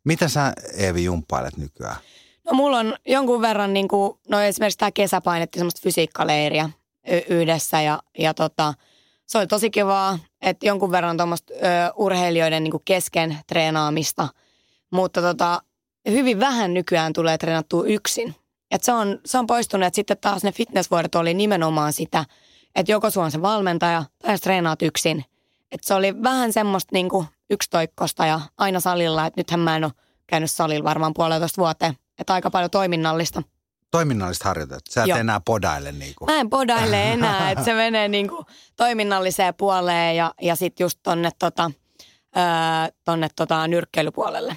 Mitä 0.05 0.29
sä 0.29 0.53
Eevi 0.77 1.05
jumppailet 1.05 1.57
nykyään? 1.57 1.97
No 2.45 2.53
mulla 2.53 2.79
on 2.79 2.97
jonkun 3.07 3.41
verran, 3.41 3.73
niin 3.73 3.89
kuin, 3.89 4.19
no 4.29 4.41
esimerkiksi 4.41 4.79
tämä 4.79 4.93
kesä 4.93 5.21
painettiin 5.21 5.61
semmoista 5.61 5.81
fysiikkaleiriä 5.83 6.71
y- 7.07 7.23
yhdessä 7.29 7.83
ja, 7.83 8.03
ja 8.19 8.35
tota, 8.35 8.75
se 9.33 9.39
oli 9.39 9.47
tosi 9.47 9.71
kivaa, 9.71 10.19
että 10.43 10.67
jonkun 10.67 10.91
verran 10.91 11.17
tuommoista 11.17 11.53
urheilijoiden 11.97 12.63
niin 12.63 12.71
kuin 12.71 12.83
kesken 12.85 13.39
treenaamista, 13.47 14.29
mutta 14.91 15.23
tota, 15.23 15.63
hyvin 16.11 16.41
vähän 16.41 16.75
nykyään 16.75 17.13
tulee 17.13 17.39
treenattua 17.39 17.85
yksin. 17.85 18.35
Et 18.71 18.85
se, 18.85 18.93
on, 18.93 19.19
se 19.25 19.39
on 19.39 19.47
poistunut, 19.47 19.87
että 19.87 19.97
sitten 19.97 20.17
taas 20.21 20.45
ne 20.45 20.53
fitnessvuodet 20.53 21.15
oli 21.15 21.35
nimenomaan 21.35 21.93
sitä, 21.93 22.25
että 22.75 22.93
joko 22.93 23.11
sulla 23.11 23.25
on 23.25 23.31
se 23.31 23.43
valmentaja 23.43 24.05
tai 24.23 24.39
treenaat 24.39 24.83
yksin. 24.83 25.25
Et 25.71 25.85
se 25.85 25.95
oli 25.95 26.23
vähän 26.23 26.53
semmoista 26.53 26.91
niin 26.93 27.09
kuin 27.09 27.27
yksitoikkosta 27.51 28.27
ja 28.27 28.41
aina 28.59 28.81
salilla, 28.81 29.27
että 29.27 29.41
nythän 29.41 29.61
mä 29.61 29.77
en 29.77 29.85
ole 29.85 29.93
käynyt 30.27 30.51
salilla 30.51 30.85
varmaan 30.85 31.15
puolitoista 31.15 31.61
vuoteen. 31.63 31.95
Että 32.19 32.33
aika 32.35 32.51
paljon 32.51 32.71
toiminnallista. 32.71 33.43
Toiminnallista 33.93 34.49
harjoitet. 34.49 34.81
Sä 34.91 35.03
et 35.03 35.09
Joo. 35.09 35.19
enää 35.19 35.41
podaile 35.41 35.93
niin 35.93 36.15
kuin. 36.19 36.31
Mä 36.31 36.41
en 36.41 36.51
podaile 36.51 37.03
enää, 37.13 37.51
että 37.51 37.65
se 37.65 37.75
menee 37.75 38.09
niinku 38.09 38.45
toiminnalliseen 38.77 39.55
puoleen 39.55 40.17
ja, 40.17 40.35
ja 40.43 40.57
sitten 40.57 40.85
just 40.85 40.99
tonne, 41.03 41.31
tota, 41.39 41.71
öö, 42.37 42.43
tonne 43.05 43.29
tota, 43.37 43.69
nyrkkeilypuolelle. 43.69 44.57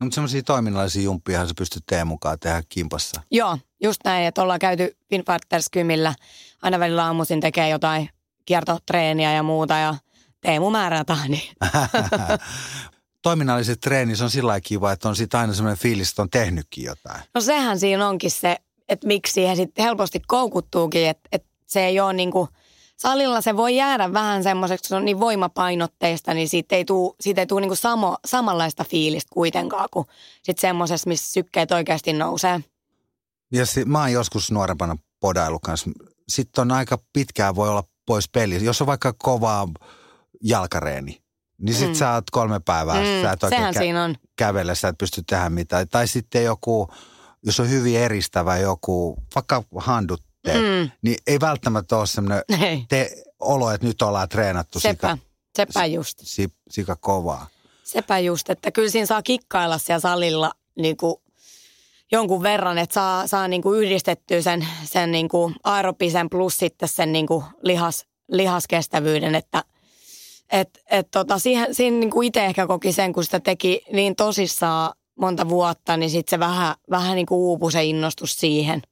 No, 0.00 0.04
mutta 0.04 0.14
semmoisia 0.14 0.42
toiminnallisia 0.42 1.02
jumppiahan 1.02 1.48
sä 1.48 1.54
pystyt 1.58 1.82
Teemun 1.86 2.08
mukaan 2.08 2.38
tehdä 2.38 2.62
kimpassa. 2.68 3.20
Joo, 3.30 3.58
just 3.82 4.00
näin, 4.04 4.26
että 4.26 4.42
ollaan 4.42 4.58
käyty 4.58 4.96
Finfarters 5.10 5.66
kymillä. 5.70 6.14
Aina 6.62 6.78
välillä 6.78 7.04
aamuisin 7.04 7.40
tekee 7.40 7.68
jotain 7.68 8.08
kiertotreeniä 8.44 9.32
ja 9.32 9.42
muuta 9.42 9.74
ja 9.74 9.94
Teemu 10.40 10.70
määrätään, 10.70 11.30
niin 11.30 11.52
Toiminnalliset 13.22 13.80
treenit 13.80 14.20
on 14.20 14.30
sillä 14.30 14.48
lailla 14.48 14.60
kiva, 14.60 14.92
että 14.92 15.08
on 15.08 15.16
sitten 15.16 15.40
aina 15.40 15.52
semmoinen 15.54 15.78
fiilis, 15.78 16.10
että 16.10 16.22
on 16.22 16.30
tehnytkin 16.30 16.84
jotain. 16.84 17.20
No 17.34 17.40
sehän 17.40 17.78
siinä 17.78 18.08
onkin 18.08 18.30
se, 18.30 18.56
että 18.88 19.06
miksi 19.06 19.32
siihen 19.32 19.56
sitten 19.56 19.84
helposti 19.84 20.20
koukuttuukin, 20.26 21.08
että, 21.08 21.28
että 21.32 21.48
se 21.66 21.86
ei 21.86 22.00
ole 22.00 22.12
niinku, 22.12 22.48
salilla 22.96 23.40
se 23.40 23.56
voi 23.56 23.76
jäädä 23.76 24.12
vähän 24.12 24.42
semmoiseksi, 24.42 24.82
kun 24.82 24.88
se 24.88 24.94
on 24.94 25.04
niin 25.04 25.20
voimapainotteista, 25.20 26.34
niin 26.34 26.48
siitä 26.48 26.76
ei 26.76 26.84
tule, 26.84 27.14
siitä 27.20 27.40
ei 27.40 27.46
tule 27.46 27.60
niinku 27.60 27.76
samo, 27.76 28.16
samanlaista 28.26 28.84
fiilistä 28.84 29.30
kuitenkaan 29.32 29.88
kuin 29.90 30.06
sitten 30.42 30.60
semmoisessa, 30.60 31.08
missä 31.08 31.32
sykkeet 31.32 31.72
oikeasti 31.72 32.12
nousee. 32.12 32.60
Ja 33.52 33.66
si- 33.66 33.84
mä 33.84 34.00
oon 34.00 34.12
joskus 34.12 34.50
nuorempana 34.50 34.96
podailu 35.20 35.58
kanssa. 35.58 35.90
Sitten 36.28 36.62
on 36.62 36.72
aika 36.72 36.98
pitkään 37.12 37.54
voi 37.54 37.68
olla 37.68 37.84
pois 38.06 38.28
peli. 38.28 38.64
Jos 38.64 38.80
on 38.80 38.86
vaikka 38.86 39.14
kovaa 39.18 39.68
jalkareeni, 40.42 41.21
niin 41.62 41.74
sit 41.74 41.88
Mm. 41.88 41.94
sä 41.94 42.12
oot 42.14 42.30
kolme 42.30 42.60
päivää, 42.60 42.94
Mm, 43.00 43.22
sä 43.22 43.32
et 43.32 43.42
oikein 43.42 43.60
sehän 43.60 43.74
kä- 43.74 43.78
siinä 43.78 44.04
on. 44.04 44.14
kävellä, 44.36 44.74
sä 44.74 44.88
et 44.88 44.98
pysty 44.98 45.22
tehdä 45.22 45.50
mitään. 45.50 45.88
Tai 45.88 46.08
sitten 46.08 46.44
joku, 46.44 46.88
jos 47.42 47.60
on 47.60 47.70
hyvin 47.70 47.96
eristävä 47.98 48.56
joku, 48.58 49.16
vaikka 49.34 49.64
handut 49.76 50.22
teet, 50.42 50.58
Mm, 50.84 50.90
niin 51.02 51.16
ei 51.26 51.40
välttämättä 51.40 51.96
ole 51.96 52.06
semmoinen 52.06 52.42
te- 52.88 53.22
olo, 53.40 53.70
että 53.70 53.86
nyt 53.86 54.02
ollaan 54.02 54.28
treenattu 54.28 54.80
sepä, 54.80 54.92
sika, 55.16 55.18
sepä 55.56 55.86
just. 55.86 56.18
si, 56.22 56.48
sika 56.70 56.96
kovaa. 56.96 57.46
Sepä 57.84 58.18
just, 58.18 58.50
että 58.50 58.70
kyllä 58.70 58.90
siinä 58.90 59.06
saa 59.06 59.22
kikkailla 59.22 59.78
siellä 59.78 60.00
salilla 60.00 60.52
niin 60.78 60.96
kuin 60.96 61.14
jonkun 62.12 62.42
verran, 62.42 62.78
että 62.78 62.94
saa, 62.94 63.26
saa 63.26 63.48
niin 63.48 63.62
kuin 63.62 63.82
yhdistettyä 63.82 64.42
sen, 64.42 64.66
sen 64.84 65.10
niin 65.12 65.28
kuin 65.28 65.54
aerobisen 65.64 66.30
plus 66.30 66.56
sitten 66.56 66.88
sen 66.88 67.12
niin 67.12 67.26
kuin 67.26 67.44
lihas, 67.62 68.06
lihaskestävyyden, 68.28 69.34
että 69.34 69.64
et, 70.52 70.82
et 70.90 71.10
tota, 71.10 71.38
siihen, 71.38 71.74
siinä 71.74 71.96
niin 71.96 72.10
kuin 72.10 72.26
itse 72.26 72.44
ehkä 72.44 72.66
koki 72.66 72.92
sen, 72.92 73.12
kun 73.12 73.24
sitä 73.24 73.40
teki 73.40 73.84
niin 73.92 74.16
tosissaan 74.16 74.92
monta 75.14 75.48
vuotta, 75.48 75.96
niin 75.96 76.10
sitten 76.10 76.30
se 76.30 76.38
vähän, 76.38 76.74
vähän 76.90 77.14
niin 77.14 77.26
kuin 77.26 77.38
uupui 77.38 77.72
se 77.72 77.84
innostus 77.84 78.36
siihen. 78.36 78.82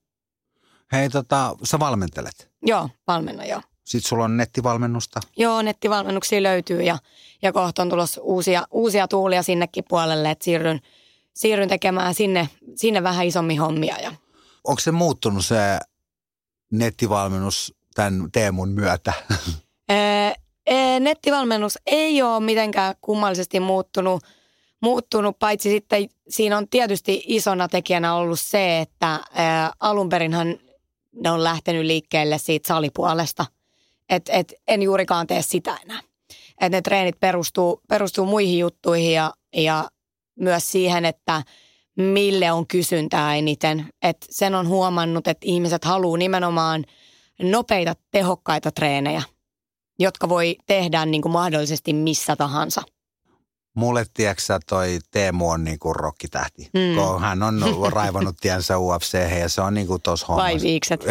Hei, 0.93 1.11
tota, 1.11 1.57
sä 1.65 1.79
valmentelet. 1.79 2.51
Joo, 2.63 2.89
valmenna 3.07 3.45
joo. 3.45 3.61
Sitten 3.85 4.09
sulla 4.09 4.25
on 4.25 4.37
nettivalmennusta. 4.37 5.21
Joo, 5.37 5.63
nettivalmennuksia 5.63 6.43
löytyy 6.43 6.83
ja, 6.83 6.99
ja 7.43 7.53
kohta 7.53 7.83
on 7.83 7.89
tulossa 7.89 8.21
uusia, 8.21 8.67
uusia 8.71 9.09
tuulia 9.09 9.43
sinnekin 9.43 9.85
puolelle, 9.89 10.31
että 10.31 10.45
siirryn, 10.45 10.81
siirryn 11.35 11.69
tekemään 11.69 12.15
sinne, 12.15 12.49
sinne 12.77 13.03
vähän 13.03 13.27
isommin 13.27 13.61
hommia. 13.61 13.99
Ja. 13.99 14.13
Onko 14.65 14.81
se 14.81 14.93
muuttunut 14.93 15.45
se 15.45 15.79
nettivalmennus 16.73 17.75
tämän 17.95 18.29
Teemun 18.33 18.69
myötä? 18.69 19.13
Nettivalmennus 21.01 21.79
ei 21.87 22.23
ole 22.23 22.41
mitenkään 22.41 22.95
kummallisesti 23.01 23.61
muuttunut, 23.61 24.23
muuttunut, 24.83 25.39
paitsi 25.39 25.71
sitten 25.71 26.09
siinä 26.29 26.57
on 26.57 26.69
tietysti 26.69 27.25
isona 27.27 27.69
tekijänä 27.69 28.15
ollut 28.15 28.41
se, 28.41 28.81
että 28.81 29.21
ää, 29.35 29.73
alun 29.81 30.09
perinhan 30.09 30.59
ne 31.13 31.31
on 31.31 31.45
lähtenyt 31.45 31.87
liikkeelle 31.87 32.39
siitä 32.39 32.69
salipuolesta. 32.69 33.47
Et, 34.09 34.29
et 34.29 34.55
en 34.69 34.83
juurikaan 34.83 35.27
tee 35.27 35.43
sitä 35.43 35.79
enää. 35.85 36.01
Et 36.61 36.73
ne 36.73 36.83
treenit 36.83 37.21
perustuu, 37.21 37.81
perustuu 37.89 38.27
muihin 38.27 38.59
juttuihin 38.59 39.13
ja, 39.13 39.33
ja 39.57 39.89
myös 40.41 40.73
siihen, 40.73 41.05
että 41.05 41.43
mille 41.97 42.53
on 42.53 42.67
kysyntää 42.67 43.37
eniten. 43.37 43.87
Et 44.03 44.27
sen 44.31 44.55
on 44.55 44.69
huomannut, 44.69 45.29
että 45.29 45.47
ihmiset 45.47 45.85
haluaa 45.85 46.19
nimenomaan 46.19 46.85
nopeita, 47.43 47.95
tehokkaita 48.11 48.71
treenejä, 48.71 49.23
jotka 50.01 50.29
voi 50.29 50.57
tehdä 50.67 51.07
niin 51.07 51.23
kuin 51.23 51.33
mahdollisesti 51.33 51.93
missä 51.93 52.37
tahansa. 52.37 52.83
Mulle, 53.75 54.07
tiedätkö 54.15 54.43
toi 54.69 54.99
Teemu 55.11 55.51
on 55.51 55.65
niinku 55.65 55.93
rokkitähti. 55.93 56.71
Mm. 56.75 56.95
Kun 56.95 57.21
hän 57.21 57.43
on 57.43 57.63
raivannut 57.93 58.37
tiensä 58.41 58.79
UFC 58.79 59.15
ja 59.41 59.49
se 59.49 59.61
on 59.61 59.75
niinku 59.75 59.99
tossa 59.99 60.27
hommassa. 60.27 60.53
Vai 60.53 60.63
viikset. 60.63 61.05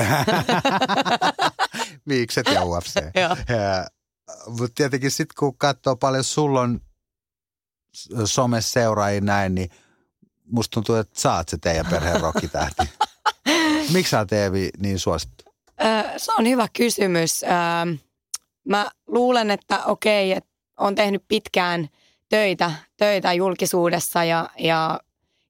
Viikset 2.07 2.47
ja 2.53 2.65
UFC. 2.65 2.95
Mutta 4.47 4.75
tietenkin 4.75 5.11
sitten 5.11 5.35
kun 5.39 5.57
katsoo 5.57 5.95
paljon 5.95 6.23
sulla 6.23 6.61
on 6.61 6.81
someseuraajia 8.25 9.21
näin, 9.21 9.55
niin 9.55 9.69
musta 10.51 10.73
tuntuu, 10.73 10.95
että 10.95 11.19
sä 11.19 11.35
oot 11.35 11.49
se 11.49 11.57
teidän 11.57 11.85
perheen 11.85 12.21
rokkitähti. 12.21 12.83
Miksi 13.93 14.09
sä 14.09 14.19
oot 14.19 14.33
Eevi 14.33 14.69
niin 14.77 14.99
suosittu? 14.99 15.43
Se 16.17 16.31
on 16.31 16.47
hyvä 16.47 16.67
kysymys. 16.73 17.43
Ö, 17.43 17.47
Mä 18.69 18.91
luulen, 19.07 19.51
että 19.51 19.85
okei, 19.85 20.31
että 20.31 20.49
on 20.77 20.95
tehnyt 20.95 21.23
pitkään 21.27 21.89
töitä, 22.29 22.71
töitä 22.97 23.33
julkisuudessa 23.33 24.23
ja, 24.23 24.49
ja 24.59 24.99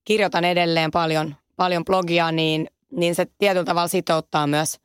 kirjoitan 0.05 0.45
edelleen 0.45 0.91
paljon, 0.91 1.35
paljon 1.55 1.85
blogia, 1.85 2.31
niin, 2.31 2.67
niin 2.91 3.15
se 3.15 3.27
tietyllä 3.37 3.65
tavalla 3.65 3.87
sitouttaa 3.87 4.47
myös. 4.47 4.79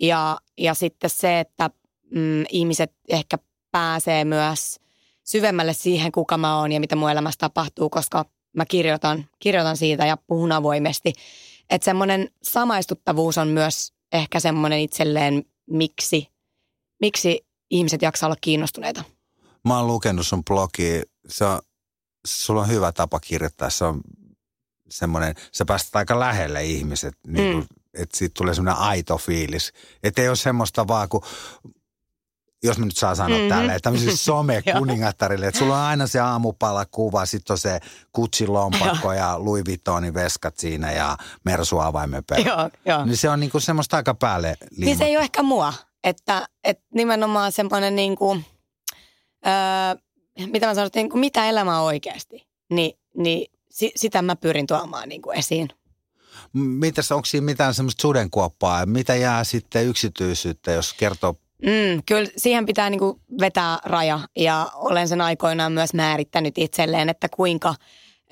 Ja, 0.00 0.38
ja 0.58 0.74
sitten 0.74 1.10
se, 1.10 1.40
että 1.40 1.70
mm, 2.14 2.44
ihmiset 2.50 2.92
ehkä 3.08 3.38
pääsee 3.70 4.24
myös 4.24 4.80
syvemmälle 5.24 5.72
siihen, 5.72 6.12
kuka 6.12 6.38
mä 6.38 6.58
oon 6.58 6.72
ja 6.72 6.80
mitä 6.80 6.96
mun 6.96 7.10
elämässä 7.10 7.38
tapahtuu, 7.38 7.90
koska 7.90 8.24
mä 8.56 8.66
kirjoitan, 8.66 9.26
kirjoitan 9.38 9.76
siitä 9.76 10.06
ja 10.06 10.16
puhun 10.16 10.52
avoimesti. 10.52 11.12
Että 11.70 11.84
semmoinen 11.84 12.30
samaistuttavuus 12.42 13.38
on 13.38 13.48
myös 13.48 13.92
ehkä 14.12 14.40
semmoinen 14.40 14.80
itselleen, 14.80 15.44
miksi, 15.70 16.28
miksi 17.00 17.47
ihmiset 17.70 18.02
jaksaa 18.02 18.26
olla 18.26 18.36
kiinnostuneita. 18.40 19.04
Mä 19.64 19.76
oon 19.78 19.86
lukenut 19.86 20.26
sun 20.26 20.44
blogia. 20.44 21.02
Se 21.28 21.44
on, 21.44 21.58
sulla 22.26 22.60
on 22.60 22.68
hyvä 22.68 22.92
tapa 22.92 23.20
kirjoittaa. 23.20 23.70
Se 23.70 23.84
on 23.84 24.00
semmoinen, 24.88 25.34
sä 25.52 25.64
päästät 25.64 25.96
aika 25.96 26.20
lähelle 26.20 26.64
ihmiset. 26.64 27.14
Niin 27.26 27.52
kuin, 27.52 27.66
Että 27.94 28.18
siitä 28.18 28.34
tulee 28.38 28.54
semmoinen 28.54 28.82
aito 28.82 29.18
fiilis. 29.18 29.72
Että 30.02 30.22
ei 30.22 30.28
ole 30.28 30.36
semmoista 30.36 30.88
vaan, 30.88 31.08
kun 31.08 31.22
jos 32.62 32.78
mä 32.78 32.84
nyt 32.84 32.96
saa 32.96 33.14
sanoa 33.14 33.28
Mhm. 33.28 33.44
mm-hmm. 33.44 33.58
tälleen, 33.58 33.80
tämmöisille 33.82 34.16
somekuningattarille, 34.32 35.46
että 35.46 35.58
sulla 35.58 35.74
on 35.80 35.86
aina 35.86 36.06
se 36.06 36.20
aamupala 36.20 36.86
kuva, 36.86 37.26
sitten 37.26 37.54
on 37.54 37.58
se 37.58 37.80
kutsilompakko 38.12 39.12
ja 39.12 39.44
Louis 39.44 39.64
Vuittonin 39.66 40.14
veskat 40.14 40.58
siinä 40.58 40.92
ja 40.92 41.16
Mersu 41.44 41.78
avaimen 41.78 42.24
perä. 42.24 42.42
Joo, 42.42 42.70
joo. 42.84 43.04
Niin 43.04 43.16
se 43.16 43.30
on 43.30 43.40
niinku 43.40 43.60
semmoista 43.60 43.96
aika 43.96 44.14
päälle 44.14 44.56
Niin 44.76 44.98
se 44.98 45.04
ei 45.04 45.16
ole 45.16 45.24
ehkä 45.24 45.42
mua, 45.42 45.74
että, 46.04 46.48
että 46.64 46.84
nimenomaan 46.94 47.52
semmoinen 47.52 47.96
niin 47.96 48.16
kuin, 48.16 48.44
öö, 49.46 50.02
mitä 50.46 50.66
mä 50.66 50.74
sanoin, 50.74 50.90
niin 50.94 51.10
kuin 51.10 51.20
mitä 51.20 51.48
elämä 51.48 51.80
on 51.80 51.86
oikeasti, 51.86 52.46
niin, 52.70 52.98
niin 53.16 53.46
si, 53.70 53.92
sitä 53.96 54.22
mä 54.22 54.36
pyrin 54.36 54.66
tuomaan 54.66 55.08
niin 55.08 55.22
kuin 55.22 55.38
esiin. 55.38 55.68
Mitäs, 56.52 57.12
onko 57.12 57.24
siinä 57.24 57.44
mitään 57.44 57.74
semmoista 57.74 58.02
sudenkuoppaa? 58.02 58.86
Mitä 58.86 59.14
jää 59.14 59.44
sitten 59.44 59.86
yksityisyyttä, 59.86 60.72
jos 60.72 60.94
kertoo 60.94 61.34
Mm, 61.62 62.02
kyllä 62.06 62.30
siihen 62.36 62.66
pitää 62.66 62.90
niin 62.90 62.98
kuin 62.98 63.20
vetää 63.40 63.78
raja 63.84 64.20
ja 64.36 64.70
olen 64.74 65.08
sen 65.08 65.20
aikoinaan 65.20 65.72
myös 65.72 65.94
määrittänyt 65.94 66.58
itselleen, 66.58 67.08
että 67.08 67.28
kuinka, 67.28 67.74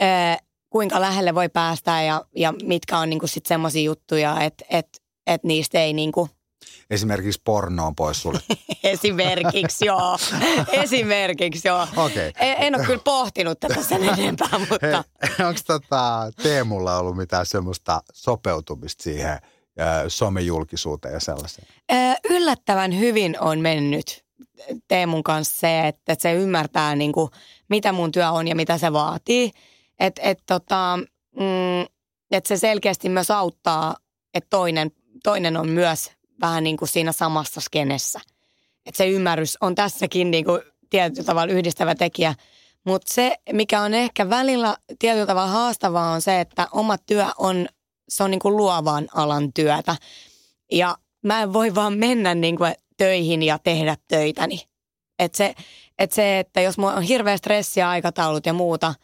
öö, 0.03 0.37
kuinka 0.71 1.01
lähelle 1.01 1.35
voi 1.35 1.49
päästä 1.49 2.03
ja, 2.03 2.25
ja 2.37 2.55
mitkä 2.63 2.99
on 2.99 3.11
niin 3.11 3.19
kuin 3.19 3.29
sit 3.29 3.47
semmoisia 3.47 3.83
juttuja, 3.83 4.41
että 4.41 4.65
et, 4.71 5.03
et 5.27 5.45
niistä 5.45 5.81
ei 5.81 5.93
niin 5.93 6.13
kuin 6.13 6.31
esimerkiksi 6.91 7.41
pornoon 7.45 7.95
pois 7.95 8.23
sulle? 8.23 8.41
Esimerkiksi 8.83 9.87
joo. 9.87 10.19
Esimerkiksi 10.83 11.69
joo. 11.69 11.87
Okei. 11.97 12.33
En, 12.41 12.57
en 12.59 12.75
ole 12.75 12.87
kyllä 12.87 13.03
pohtinut 13.05 13.61
tätä 13.61 13.83
sen 13.83 14.05
enempää, 14.19 14.59
mutta 14.59 15.05
Onko 15.47 15.61
tota 15.67 16.31
Teemulla 16.43 16.99
ollut 16.99 17.17
mitään 17.17 17.47
semmoista 17.47 18.03
sopeutumista 18.13 19.03
siihen 19.03 19.39
somejulkisuuteen 20.09 21.15
ja 21.15 21.21
sellaiseen? 21.21 21.69
yllättävän 22.31 22.99
hyvin 22.99 23.37
on 23.41 23.61
mennyt 23.61 24.25
Teemun 24.89 25.23
kanssa 25.23 25.61
se, 25.61 25.89
että, 25.89 26.13
että 26.13 26.23
se 26.23 26.33
ymmärtää 26.33 26.97
niin 26.97 27.13
kuin, 27.13 27.31
mitä 27.69 27.93
mun 27.93 28.13
työ 28.13 28.31
on 28.31 28.49
ja 28.49 28.57
mitä 28.57 28.79
se 28.79 28.93
vaatii. 28.93 29.51
Että 30.01 30.23
et, 30.23 30.39
tota, 30.47 30.99
mm, 31.37 31.87
et 32.31 32.47
se 32.47 32.57
selkeästi 32.57 33.09
myös 33.09 33.31
auttaa, 33.31 33.97
että 34.35 34.51
toinen, 34.51 34.91
toinen 35.23 35.57
on 35.57 35.69
myös 35.69 36.11
vähän 36.41 36.65
niin 36.65 36.77
kuin 36.77 36.89
siinä 36.89 37.13
samassa 37.13 37.61
skenessä. 37.61 38.21
Että 38.87 38.97
se 38.97 39.09
ymmärrys 39.09 39.59
on 39.61 39.75
tässäkin 39.75 40.31
niin 40.31 40.45
kuin 40.45 40.61
tietyllä 40.91 41.25
tavalla 41.25 41.53
yhdistävä 41.53 41.95
tekijä. 41.95 42.35
Mutta 42.85 43.15
se, 43.15 43.37
mikä 43.53 43.81
on 43.81 43.95
ehkä 43.95 44.31
välillä 44.31 44.77
tietyllä 44.99 45.27
tavalla 45.27 45.51
haastavaa, 45.51 46.13
on 46.13 46.23
se, 46.23 46.41
että 46.41 46.69
oma 46.73 46.99
työ 46.99 47.27
on, 47.39 47.69
se 48.09 48.25
on 48.25 48.31
niin 48.31 48.41
kuin 48.41 48.57
luovan 48.57 49.09
alan 49.15 49.53
työtä. 49.53 49.97
Ja 50.73 50.97
mä 51.23 51.43
en 51.43 51.53
voi 51.53 51.75
vaan 51.75 51.99
mennä 51.99 52.35
niin 52.35 52.57
kuin 52.57 52.75
töihin 52.97 53.43
ja 53.43 53.59
tehdä 53.59 53.97
töitäni. 54.09 54.61
Et 55.19 55.35
se, 55.35 55.55
et 55.99 56.13
se, 56.13 56.39
että 56.39 56.61
jos 56.61 56.79
mulla 56.79 56.95
on 56.95 57.03
hirveä 57.03 57.37
stressi 57.37 57.81
ja 57.81 57.91
aikataulut 57.91 58.47
ja 58.47 58.53
muuta, 58.53 58.95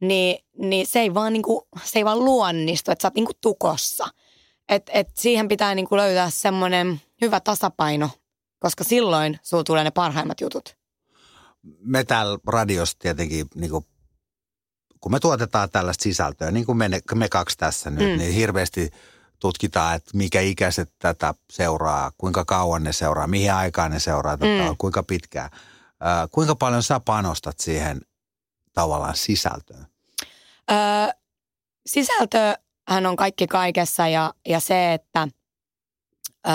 niin, 0.00 0.44
niin 0.58 0.86
se, 0.86 1.00
ei 1.00 1.14
vaan 1.14 1.32
niin 1.32 1.42
kuin, 1.42 1.64
se 1.84 1.98
ei 1.98 2.04
vaan 2.04 2.24
luonnistu, 2.24 2.90
että 2.90 3.02
sä 3.02 3.08
oot 3.08 3.14
niin 3.14 3.26
kuin 3.26 3.36
tukossa. 3.40 4.08
Et, 4.72 4.90
et 4.92 5.08
siihen 5.14 5.48
pitää 5.48 5.74
niin 5.74 5.88
kuin 5.88 5.96
löytää 5.96 6.30
semmoinen 6.30 7.00
hyvä 7.20 7.40
tasapaino, 7.40 8.10
koska 8.58 8.84
silloin 8.84 9.38
sulla 9.42 9.64
tulee 9.64 9.84
ne 9.84 9.90
parhaimmat 9.90 10.40
jutut. 10.40 10.76
Me 11.62 12.04
täällä 12.04 12.38
radiossa 12.46 12.98
tietenkin, 12.98 13.46
niin 13.54 13.70
kuin, 13.70 13.86
kun 15.00 15.12
me 15.12 15.20
tuotetaan 15.20 15.70
tällaista 15.70 16.02
sisältöä, 16.02 16.50
niin 16.50 16.66
kuin 16.66 16.78
me, 16.78 16.88
me 17.14 17.28
kaksi 17.28 17.58
tässä 17.58 17.90
nyt, 17.90 18.12
mm. 18.12 18.18
niin 18.18 18.34
hirveästi 18.34 18.90
tutkitaan, 19.38 19.96
että 19.96 20.10
mikä 20.14 20.40
ikäiset 20.40 20.92
tätä 20.98 21.34
seuraa, 21.50 22.12
kuinka 22.18 22.44
kauan 22.44 22.84
ne 22.84 22.92
seuraa, 22.92 23.26
mihin 23.26 23.52
aikaan 23.52 23.90
ne 23.90 24.00
seuraa, 24.00 24.36
tätä, 24.36 24.70
mm. 24.70 24.76
kuinka 24.78 25.02
pitkään. 25.02 25.50
Äh, 25.52 26.28
kuinka 26.30 26.54
paljon 26.54 26.82
sä 26.82 27.00
panostat 27.00 27.60
siihen 27.60 28.00
tavallaan 28.72 29.16
sisältöön? 29.16 29.86
Öö, 30.70 30.76
sisältöhän 32.92 33.06
on 33.06 33.16
kaikki 33.16 33.46
kaikessa 33.46 34.08
ja, 34.08 34.34
ja 34.48 34.60
se, 34.60 34.92
että 34.92 35.28
öö, 36.46 36.52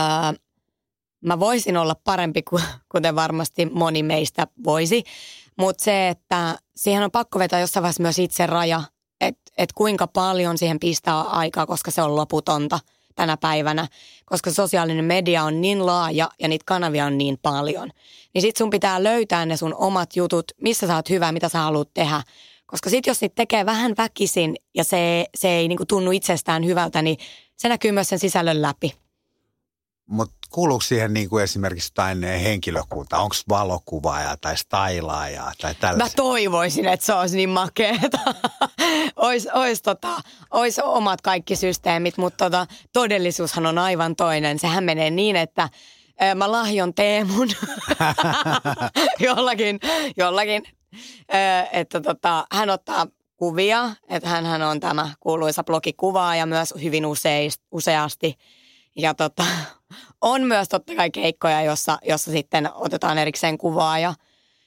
mä 1.26 1.40
voisin 1.40 1.78
olla 1.78 1.96
parempi, 2.04 2.42
kuin, 2.44 2.64
kuten 2.92 3.16
varmasti 3.16 3.66
moni 3.66 4.04
meistä 4.04 4.48
voisi, 4.64 5.04
mutta 5.58 5.84
se, 5.84 6.10
että 6.10 6.58
siihen 6.76 7.04
on 7.04 7.12
pakko 7.12 7.40
vetää 7.40 7.60
jossain 7.60 7.82
vaiheessa 7.82 8.04
myös 8.04 8.20
itse 8.20 8.46
raja, 8.46 8.84
että 9.22 9.52
et 9.58 9.74
kuinka 9.74 10.08
paljon 10.08 10.58
siihen 10.58 10.80
pistää 10.80 11.22
aikaa, 11.22 11.66
koska 11.66 11.92
se 11.92 12.02
on 12.02 12.16
loputonta 12.16 12.80
tänä 13.16 13.38
päivänä, 13.38 13.88
koska 14.26 14.52
sosiaalinen 14.52 15.06
media 15.06 15.44
on 15.44 15.62
niin 15.62 15.86
laaja 15.86 16.30
ja 16.40 16.48
niitä 16.48 16.66
kanavia 16.66 17.06
on 17.06 17.18
niin 17.18 17.38
paljon. 17.42 17.90
Niin 18.34 18.42
sit 18.42 18.58
sun 18.58 18.70
pitää 18.70 19.04
löytää 19.04 19.46
ne 19.46 19.58
sun 19.58 19.76
omat 19.76 20.16
jutut, 20.16 20.52
missä 20.62 20.88
sä 20.88 20.96
oot 20.96 21.10
hyvä, 21.10 21.32
mitä 21.32 21.50
sä 21.50 21.60
haluat 21.60 21.90
tehdä. 21.94 22.22
Koska 22.68 22.90
sit 22.90 23.08
jos 23.08 23.22
niitä 23.22 23.36
tekee 23.36 23.66
vähän 23.66 23.94
väkisin 23.98 24.56
ja 24.76 24.84
se, 24.84 25.26
se 25.36 25.50
ei 25.50 25.68
niinku 25.68 25.86
tunnu 25.86 26.12
itsestään 26.12 26.66
hyvältä, 26.66 27.02
niin 27.02 27.18
se 27.56 27.70
näkyy 27.70 27.92
myös 27.92 28.10
sen 28.10 28.20
sisällön 28.20 28.62
läpi. 28.62 28.94
Mutta 30.10 30.36
kuuluuko 30.50 30.82
siihen 30.82 31.14
niin 31.14 31.30
kuin 31.30 31.44
esimerkiksi 31.44 31.92
jotain 31.92 32.24
henkilökunta? 32.24 33.18
Onko 33.18 33.36
valokuvaaja 33.50 34.38
tai 34.38 34.58
stailaaja 34.58 35.52
tai 35.62 35.76
tällaisia? 35.76 36.06
Mä 36.06 36.16
toivoisin, 36.16 36.88
että 36.88 37.06
se 37.06 37.14
olisi 37.14 37.38
niin 37.38 37.50
makeeta. 37.50 38.20
ois, 39.16 39.48
ois, 39.54 39.82
tota, 39.82 40.22
ois 40.52 40.80
omat 40.80 41.22
kaikki 41.22 41.56
systeemit, 41.56 42.18
mutta 42.18 42.46
tota, 42.46 42.68
todellisuushan 42.94 43.66
on 43.66 43.78
aivan 43.78 44.16
toinen. 44.16 44.60
Sehän 44.60 44.84
menee 44.84 45.10
niin, 45.10 45.36
että 45.36 45.70
mä 46.36 46.52
lahjon 46.52 46.94
Teemun 46.94 47.50
jollakin, 49.20 49.80
jollakin 50.18 50.64
että 51.72 52.02
tota, 52.02 52.46
hän 52.52 52.70
ottaa 52.70 53.08
kuvia, 53.38 53.92
että 54.10 54.30
hän 54.30 54.62
on 54.62 54.80
tämä 54.80 55.10
kuuluisa 55.20 55.64
blogikuvaaja 55.64 56.46
myös 56.46 56.74
hyvin 56.84 57.06
useist, 57.06 57.62
useasti. 57.72 58.38
Ja 58.96 59.14
tota, 59.14 59.46
on 60.22 60.42
myös 60.44 60.70
totta 60.70 60.96
kai 60.96 61.12
keikkoja, 61.12 61.62
jossa, 61.62 61.98
jossa 62.04 62.32
sitten 62.32 62.70
otetaan 62.74 63.18
erikseen 63.18 63.58
kuvaa 63.58 64.00
ja, 64.00 64.14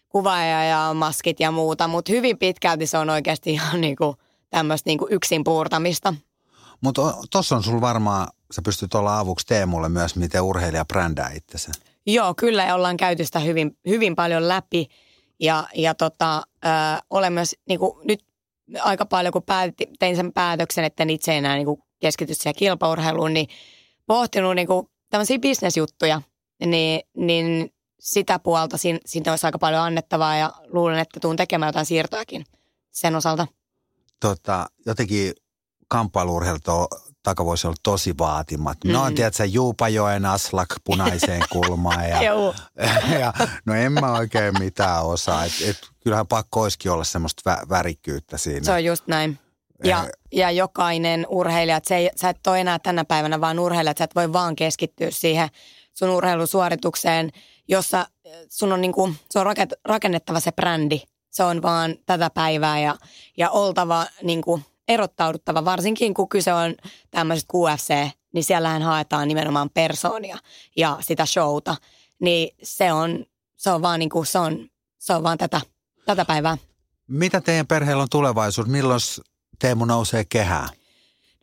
kuvaaja 0.09 0.65
ja 0.65 0.95
maskit 0.95 1.41
ja 1.41 1.51
muuta, 1.51 1.89
mutta 1.89 2.13
hyvin 2.13 2.39
pitkälti 2.39 2.87
se 2.87 2.99
on 2.99 3.11
oikeasti 3.11 3.51
ihan 3.53 3.81
niinku 3.81 4.17
tämmöistä 4.51 4.91
niinku 4.91 5.07
yksin 5.11 5.45
puurtamista. 5.45 6.15
Mutta 6.81 7.15
tuossa 7.33 7.57
on 7.57 7.63
sulla 7.63 7.81
varmaan, 7.81 8.29
sä 8.51 8.63
pystyt 8.63 8.95
olla 8.95 9.19
avuksi 9.19 9.47
Teemulle 9.47 9.89
myös, 9.89 10.17
miten 10.17 10.43
urheilija 10.43 10.85
brändää 10.85 11.31
itsensä. 11.35 11.73
Joo, 12.07 12.35
kyllä 12.35 12.65
ja 12.65 12.75
ollaan 12.75 12.97
käyty 12.97 13.25
sitä 13.25 13.39
hyvin, 13.39 13.79
hyvin 13.87 14.17
paljon 14.17 14.49
läpi 14.49 14.89
ja, 15.41 15.69
ja 15.75 15.95
tota, 15.95 16.43
ö, 16.65 16.69
olen 17.11 17.33
myös 17.33 17.57
niinku, 17.69 18.03
nyt 18.05 18.25
aika 18.81 19.07
paljon, 19.07 19.33
kun 19.33 19.43
päätin, 19.43 19.89
tein 19.99 20.17
sen 20.17 20.33
päätöksen, 20.33 20.85
että 20.85 21.03
en 21.03 21.11
itse 21.11 21.39
enää 21.39 21.55
niinku 21.55 21.85
keskity 22.01 22.35
siihen 22.35 22.55
kilpaurheiluun, 22.55 23.35
niin 23.35 23.49
pohtinut 24.07 24.55
niinku 24.55 24.91
tämmöisiä 25.11 25.39
bisnesjuttuja, 25.39 26.23
niin, 26.67 27.01
niin 27.17 27.73
sitä 28.01 28.39
puolta 28.39 28.77
siinä, 28.77 28.99
siinä 29.07 29.33
olisi 29.33 29.47
aika 29.47 29.59
paljon 29.59 29.83
annettavaa 29.83 30.37
ja 30.37 30.53
luulen, 30.67 30.99
että 30.99 31.21
tuun 31.21 31.37
tekemään 31.37 31.69
jotain 31.69 31.87
siirtoakin 31.87 32.45
sen 32.91 33.17
osalta. 33.17 33.47
Tota, 34.21 34.67
jotenkin 34.87 35.33
kamppailuurheilut 35.89 36.69
on 36.69 36.87
takavuosi 37.23 37.67
ollut 37.67 37.81
tosi 37.83 38.19
vaatimat. 38.19 38.79
Mm. 38.85 38.93
No 38.93 39.03
on, 39.03 39.15
tiedätkö, 39.15 39.45
Juupajoen 39.45 40.27
aslak 40.27 40.69
punaiseen 40.85 41.43
kulmaan. 41.53 42.09
Ja, 42.09 42.23
ja, 43.21 43.33
no 43.67 43.75
en 43.75 43.93
mä 43.93 44.13
oikein 44.13 44.59
mitään 44.59 45.05
osaa. 45.05 45.45
Et, 45.45 45.53
et, 45.69 45.77
kyllähän 46.01 46.27
pakko 46.27 46.63
olisikin 46.63 46.93
olla 46.93 47.05
semmoista 47.05 47.51
vä- 47.51 47.69
värikkyyttä 47.69 48.39
siinä. 48.39 48.65
Se 48.65 48.73
on 48.73 48.85
just 48.85 49.07
näin. 49.07 49.39
Ja, 49.85 50.05
eh. 50.05 50.11
ja 50.33 50.51
jokainen 50.51 51.27
urheilija, 51.29 51.77
että 51.77 51.97
ei, 51.97 52.11
sä 52.17 52.29
et 52.29 52.47
ole 52.47 52.61
enää 52.61 52.79
tänä 52.79 53.05
päivänä 53.05 53.41
vaan 53.41 53.59
urheilija, 53.59 53.91
että 53.91 54.01
sä 54.01 54.05
et 54.05 54.15
voi 54.15 54.33
vaan 54.33 54.57
keskittyä 54.57 55.09
siihen 55.11 55.49
sun 55.95 56.11
urheilusuoritukseen, 56.11 57.31
jossa 57.69 58.07
eh, 58.25 58.33
sun 58.49 58.73
on, 58.73 58.81
niinku, 58.81 59.15
se 59.31 59.39
on 59.39 59.47
rakennettava 59.85 60.41
se 60.41 60.53
brändi. 60.53 61.03
Se 61.31 61.45
on 61.45 61.63
vaan 61.63 61.95
tätä 62.07 62.31
päivää 62.31 62.81
ja, 62.81 62.97
ja 63.37 63.51
oltava 63.51 64.07
niinku, 64.23 64.61
erottauduttava, 64.91 65.65
varsinkin 65.65 66.15
kun 66.15 66.29
kyse 66.29 66.53
on 66.53 66.75
tämmöisestä 67.11 67.53
QFC, 67.53 68.11
niin 68.35 68.45
siellähän 68.45 68.83
haetaan 68.83 69.29
nimenomaan 69.29 69.71
persoonia 69.71 70.39
ja 70.77 70.99
sitä 71.01 71.27
showta. 71.27 71.77
Niin 72.21 72.57
se 72.63 72.93
on, 72.93 73.25
se 73.57 73.71
on 73.71 73.83
vaan, 73.83 73.99
niinku, 73.99 74.25
se 74.25 74.39
on, 74.39 74.69
se 74.99 75.15
on 75.15 75.23
vaan 75.23 75.39
tätä, 75.39 75.61
tätä 76.07 76.25
päivää. 76.25 76.59
Mitä 77.07 77.41
teidän 77.41 77.67
perheellä 77.67 78.03
on 78.03 78.09
tulevaisuus? 78.11 78.67
Milloin 78.67 79.01
Teemu 79.61 79.85
nousee 79.85 80.25
kehään? 80.29 80.69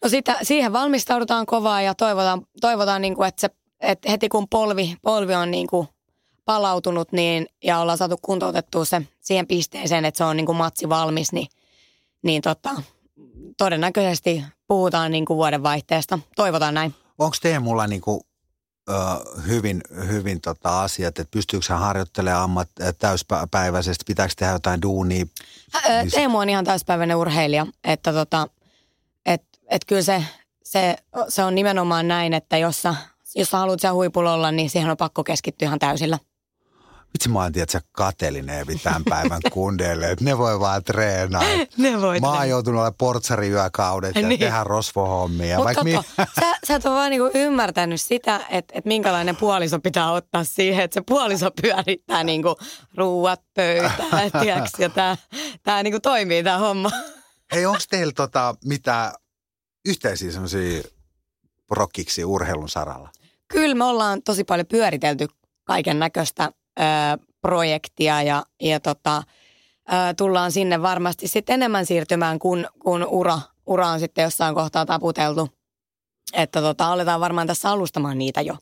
No 0.04 0.10
sitä, 0.10 0.38
siihen 0.42 0.74
valmistaudutaan 0.74 1.46
kovaa 1.46 1.82
ja 1.82 1.96
toivotaan, 1.96 2.48
toivotaan 2.62 3.02
niin 3.02 3.16
kuin, 3.16 3.28
että, 3.28 3.42
se, 3.42 3.50
että 3.80 4.12
heti 4.12 4.30
kun 4.30 4.48
polvi, 4.48 4.96
polvi 5.02 5.36
on 5.36 5.52
niin 5.52 5.68
kuin 5.68 5.88
palautunut 6.46 7.12
niin, 7.12 7.48
ja 7.64 7.80
ollaan 7.80 7.98
saatu 7.98 8.18
kuntoutettua 8.22 8.86
se 8.86 9.02
siihen 9.20 9.48
pisteeseen, 9.48 10.06
että 10.06 10.18
se 10.18 10.24
on 10.24 10.38
niin 10.38 10.46
kuin 10.46 10.58
matsi 10.58 10.90
valmis, 10.90 11.32
niin, 11.32 11.48
niin 12.22 12.42
tota, 12.42 12.82
todennäköisesti 13.58 14.44
puhutaan 14.68 15.12
niin 15.12 15.26
kuin 15.26 15.38
vuodenvaihteesta. 15.38 16.20
Toivotaan 16.36 16.74
näin. 16.74 16.96
Onko 17.18 17.36
Teemulla 17.42 17.88
niin 17.88 18.02
kuin, 18.02 18.22
ö, 18.90 18.94
hyvin, 19.48 19.82
hyvin 20.08 20.42
tota 20.42 20.82
asiat, 20.82 21.20
että 21.20 21.32
pystyykö 21.32 21.66
hän 21.70 21.80
harjoittelemaan 21.80 22.44
ammat 22.44 22.70
täyspäiväisesti, 23.00 24.04
pitääkö 24.08 24.34
tehdä 24.38 24.54
jotain 24.54 24.82
duunia? 24.82 25.26
Teemu 26.12 26.38
on 26.38 26.50
ihan 26.50 26.66
täyspäiväinen 26.66 27.18
urheilija, 27.18 27.68
että 27.84 28.14
tota, 28.14 28.48
et, 29.26 29.44
et 29.70 29.86
kyllä 29.86 30.02
se, 30.02 30.24
se, 30.64 30.96
se 31.30 31.44
on 31.44 31.56
nimenomaan 31.56 32.08
näin, 32.08 32.34
että 32.34 32.58
jos 32.58 32.82
sä, 32.82 32.96
jos 33.36 33.50
sä 33.50 33.58
haluat 33.58 33.80
siellä 33.80 33.94
huipulla 33.94 34.34
olla, 34.34 34.52
niin 34.52 34.70
siihen 34.70 34.92
on 34.92 34.98
pakko 34.98 35.24
keskittyä 35.24 35.66
ihan 35.66 35.80
täysillä. 35.80 36.20
Vitsi 37.14 37.30
mä 37.30 37.40
oon 37.40 37.52
tiedä, 37.52 37.82
katelin 37.92 38.50
Eevi 38.50 38.76
tämän 38.76 39.04
päivän 39.04 39.42
kundeille, 39.54 40.12
että 40.12 40.26
ne 40.26 40.38
voi 40.38 40.60
vaan 40.60 40.84
treenaa. 40.84 41.44
ne 41.78 42.02
voi 42.02 42.20
Mä 42.20 42.32
oon 42.32 42.50
joutunut 42.50 42.78
olemaan 42.78 42.96
portsariyökaudet 42.98 44.16
ja 44.16 44.28
niin. 44.28 44.40
tehdä 44.40 44.64
rosvohommia. 44.64 45.58
Mutta 45.58 45.84
mi- 45.84 46.00
sä, 46.40 46.58
sä 46.68 46.76
et 46.76 46.86
ole 46.86 46.96
vaan 46.96 47.10
niinku 47.12 47.30
ymmärtänyt 47.46 48.02
sitä, 48.02 48.36
että, 48.36 48.74
että 48.78 48.88
minkälainen 48.88 49.36
puoliso 49.36 49.80
pitää 49.80 50.12
ottaa 50.12 50.44
siihen, 50.44 50.84
että 50.84 50.94
se 50.94 51.02
puoliso 51.08 51.52
pyörittää 51.62 52.24
niinku 52.24 52.56
ruuat 52.96 53.42
pöytään, 53.54 54.32
tiiäks, 54.42 54.72
ja 54.80 54.90
tää, 54.90 55.18
tää 55.64 55.84
niinku 55.84 56.00
toimii 56.00 56.44
tää 56.44 56.58
homma. 56.58 56.90
Hei, 57.54 57.66
onko 57.66 57.82
teillä 57.90 58.14
tota, 58.16 58.56
mitä 58.66 59.14
yhteisiä 59.86 60.32
semmoisia 60.32 60.84
prokkiksi 61.68 62.26
urheilun 62.26 62.70
saralla? 62.70 63.10
Kyllä 63.48 63.76
me 63.76 63.84
ollaan 63.84 64.24
tosi 64.24 64.44
paljon 64.44 64.68
pyöritelty 64.68 65.28
kaiken 65.64 66.00
näköistä 66.00 66.52
projektia 67.42 68.22
ja, 68.22 68.44
ja 68.62 68.80
tota, 68.80 69.24
tullaan 70.18 70.52
sinne 70.52 70.82
varmasti 70.82 71.28
sitten 71.28 71.54
enemmän 71.54 71.86
siirtymään, 71.86 72.40
kun, 72.40 72.68
kun 72.80 73.06
ura, 73.10 73.40
ura 73.66 73.88
on 73.88 74.00
sitten 74.00 74.24
jossain 74.24 74.56
kohtaa 74.56 74.86
taputeltu. 74.86 75.50
Että 76.34 76.62
tota, 76.62 76.88
aletaan 76.88 77.20
varmaan 77.20 77.48
tässä 77.48 77.70
alustamaan 77.70 78.18
niitä 78.18 78.42
jo. 78.42 78.58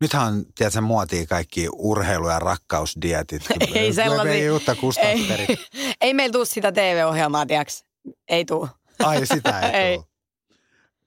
Nythän 0.00 0.26
on, 0.26 0.44
tiedätkö, 0.54 0.80
muotia 0.80 1.26
kaikki 1.26 1.68
urheilu- 1.72 2.28
ja 2.28 2.38
rakkausdietit. 2.38 3.42
ei 3.74 3.92
sellaisia. 3.92 4.60
Ei, 5.02 5.32
ei, 5.48 5.56
ei 6.00 6.14
meillä 6.14 6.32
tule 6.32 6.46
sitä 6.46 6.72
TV-ohjelmaa, 6.72 7.46
tiedäks? 7.46 7.84
Ei 8.28 8.44
tule. 8.44 8.68
Ai, 9.04 9.26
sitä 9.26 9.60
ei, 9.60 9.74
ei. 9.74 10.00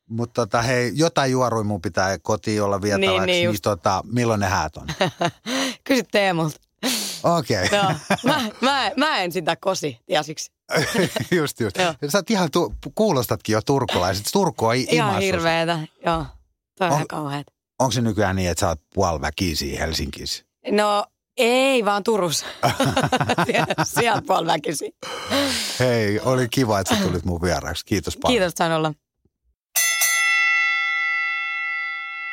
Mutta 0.10 0.42
tota, 0.42 0.62
hei, 0.62 0.92
jotain 0.96 1.32
juorui 1.32 1.64
mun 1.64 1.82
pitää 1.82 2.20
kotiin 2.20 2.64
olla 2.64 2.82
vietäväksi, 2.82 3.08
niin, 3.12 3.26
niin, 3.26 3.50
niin 3.52 3.62
tota, 3.62 4.04
milloin 4.06 4.40
ne 4.40 4.48
häät 4.48 4.78
on? 4.78 4.88
Kysy 5.88 6.04
Teemulta. 6.12 6.56
Okei. 7.24 7.66
Okay. 7.66 7.78
Joo. 7.80 7.94
Mä, 8.24 8.42
mä, 8.62 8.92
mä 8.98 9.18
en 9.22 9.32
sitä 9.32 9.56
kosi, 9.56 10.00
tiesiksi. 10.06 10.52
just, 11.38 11.60
just. 11.60 11.78
Joo. 11.78 11.94
Sä 12.10 12.24
ihan, 12.30 12.52
tu- 12.52 12.74
kuulostatkin 12.96 13.54
jo 13.54 13.62
turkulaiset. 13.62 14.26
Turku 14.34 14.66
on 14.66 14.76
Ihan 14.76 15.22
hirveetä, 15.22 15.80
joo. 16.06 16.26
Toi 16.78 16.88
on 16.88 16.94
On- 16.94 17.08
kauheat. 17.08 17.48
Onko 17.80 17.92
se 17.92 18.02
nykyään 18.02 18.36
niin, 18.36 18.50
että 18.50 18.60
sä 18.60 18.68
oot 18.68 18.82
puoliväkisiä 18.94 19.80
Helsinkissä? 19.80 20.44
No 20.72 21.06
ei, 21.38 21.86
vaan 21.86 22.04
Turussa. 22.04 22.46
Sie- 23.46 23.66
Sieltä 23.84 24.22
puolella 24.28 24.54
väkisin. 24.54 24.92
Hei, 25.80 26.20
oli 26.20 26.48
kiva, 26.50 26.80
että 26.80 26.96
sä 26.96 27.02
tulit 27.02 27.26
mun 27.26 27.42
vieraaksi. 27.42 27.86
Kiitos 27.86 28.18
paljon. 28.18 28.34
Kiitos, 28.40 28.54
sain 28.58 28.72
olla. 28.72 28.94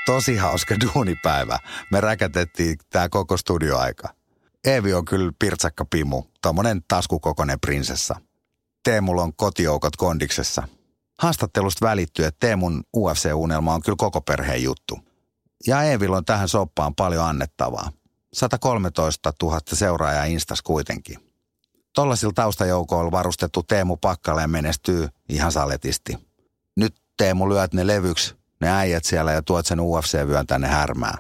Tosi 0.07 0.37
hauska 0.37 0.75
duunipäivä. 0.85 1.59
Me 1.91 2.01
räkätettiin 2.01 2.79
tää 2.91 3.09
koko 3.09 3.37
studioaika. 3.37 4.09
Eevi 4.65 4.95
on 4.95 5.05
kyllä 5.05 5.33
pirtsakka 5.39 5.85
pimu, 5.85 6.23
tommonen 6.43 6.83
taskukokoinen 6.89 7.61
prinsessa. 7.61 8.21
Teemulla 8.85 9.23
on 9.23 9.37
kotijoukot 9.37 9.97
kondiksessa. 9.97 10.69
Haastattelusta 11.19 11.87
välittyy, 11.87 12.25
että 12.25 12.47
Teemun 12.47 12.85
UFC-unelma 12.97 13.75
on 13.75 13.83
kyllä 13.83 13.97
koko 13.99 14.21
perheen 14.21 14.63
juttu. 14.63 14.99
Ja 15.67 15.83
Eevillä 15.83 16.17
on 16.17 16.25
tähän 16.25 16.49
soppaan 16.49 16.95
paljon 16.95 17.25
annettavaa. 17.25 17.93
113 18.33 19.33
000 19.43 19.61
seuraajaa 19.73 20.25
Instas 20.25 20.63
kuitenkin. 20.63 21.19
Tollasilla 21.95 22.33
taustajoukoilla 22.33 23.11
varustettu 23.11 23.63
Teemu 23.63 23.97
Pakkaleen 23.97 24.51
menestyy 24.51 25.09
ihan 25.29 25.53
saletisti. 25.53 26.19
Nyt 26.77 26.95
Teemu 27.17 27.49
lyöt 27.49 27.75
ne 27.75 27.87
levyksi, 27.87 28.35
ne 28.61 28.73
äijät 28.77 29.05
siellä 29.05 29.33
ja 29.33 29.43
tuot 29.43 29.67
sen 29.67 29.81
UFC-vyön 29.81 30.47
tänne 30.47 30.69
härmään. 30.69 31.19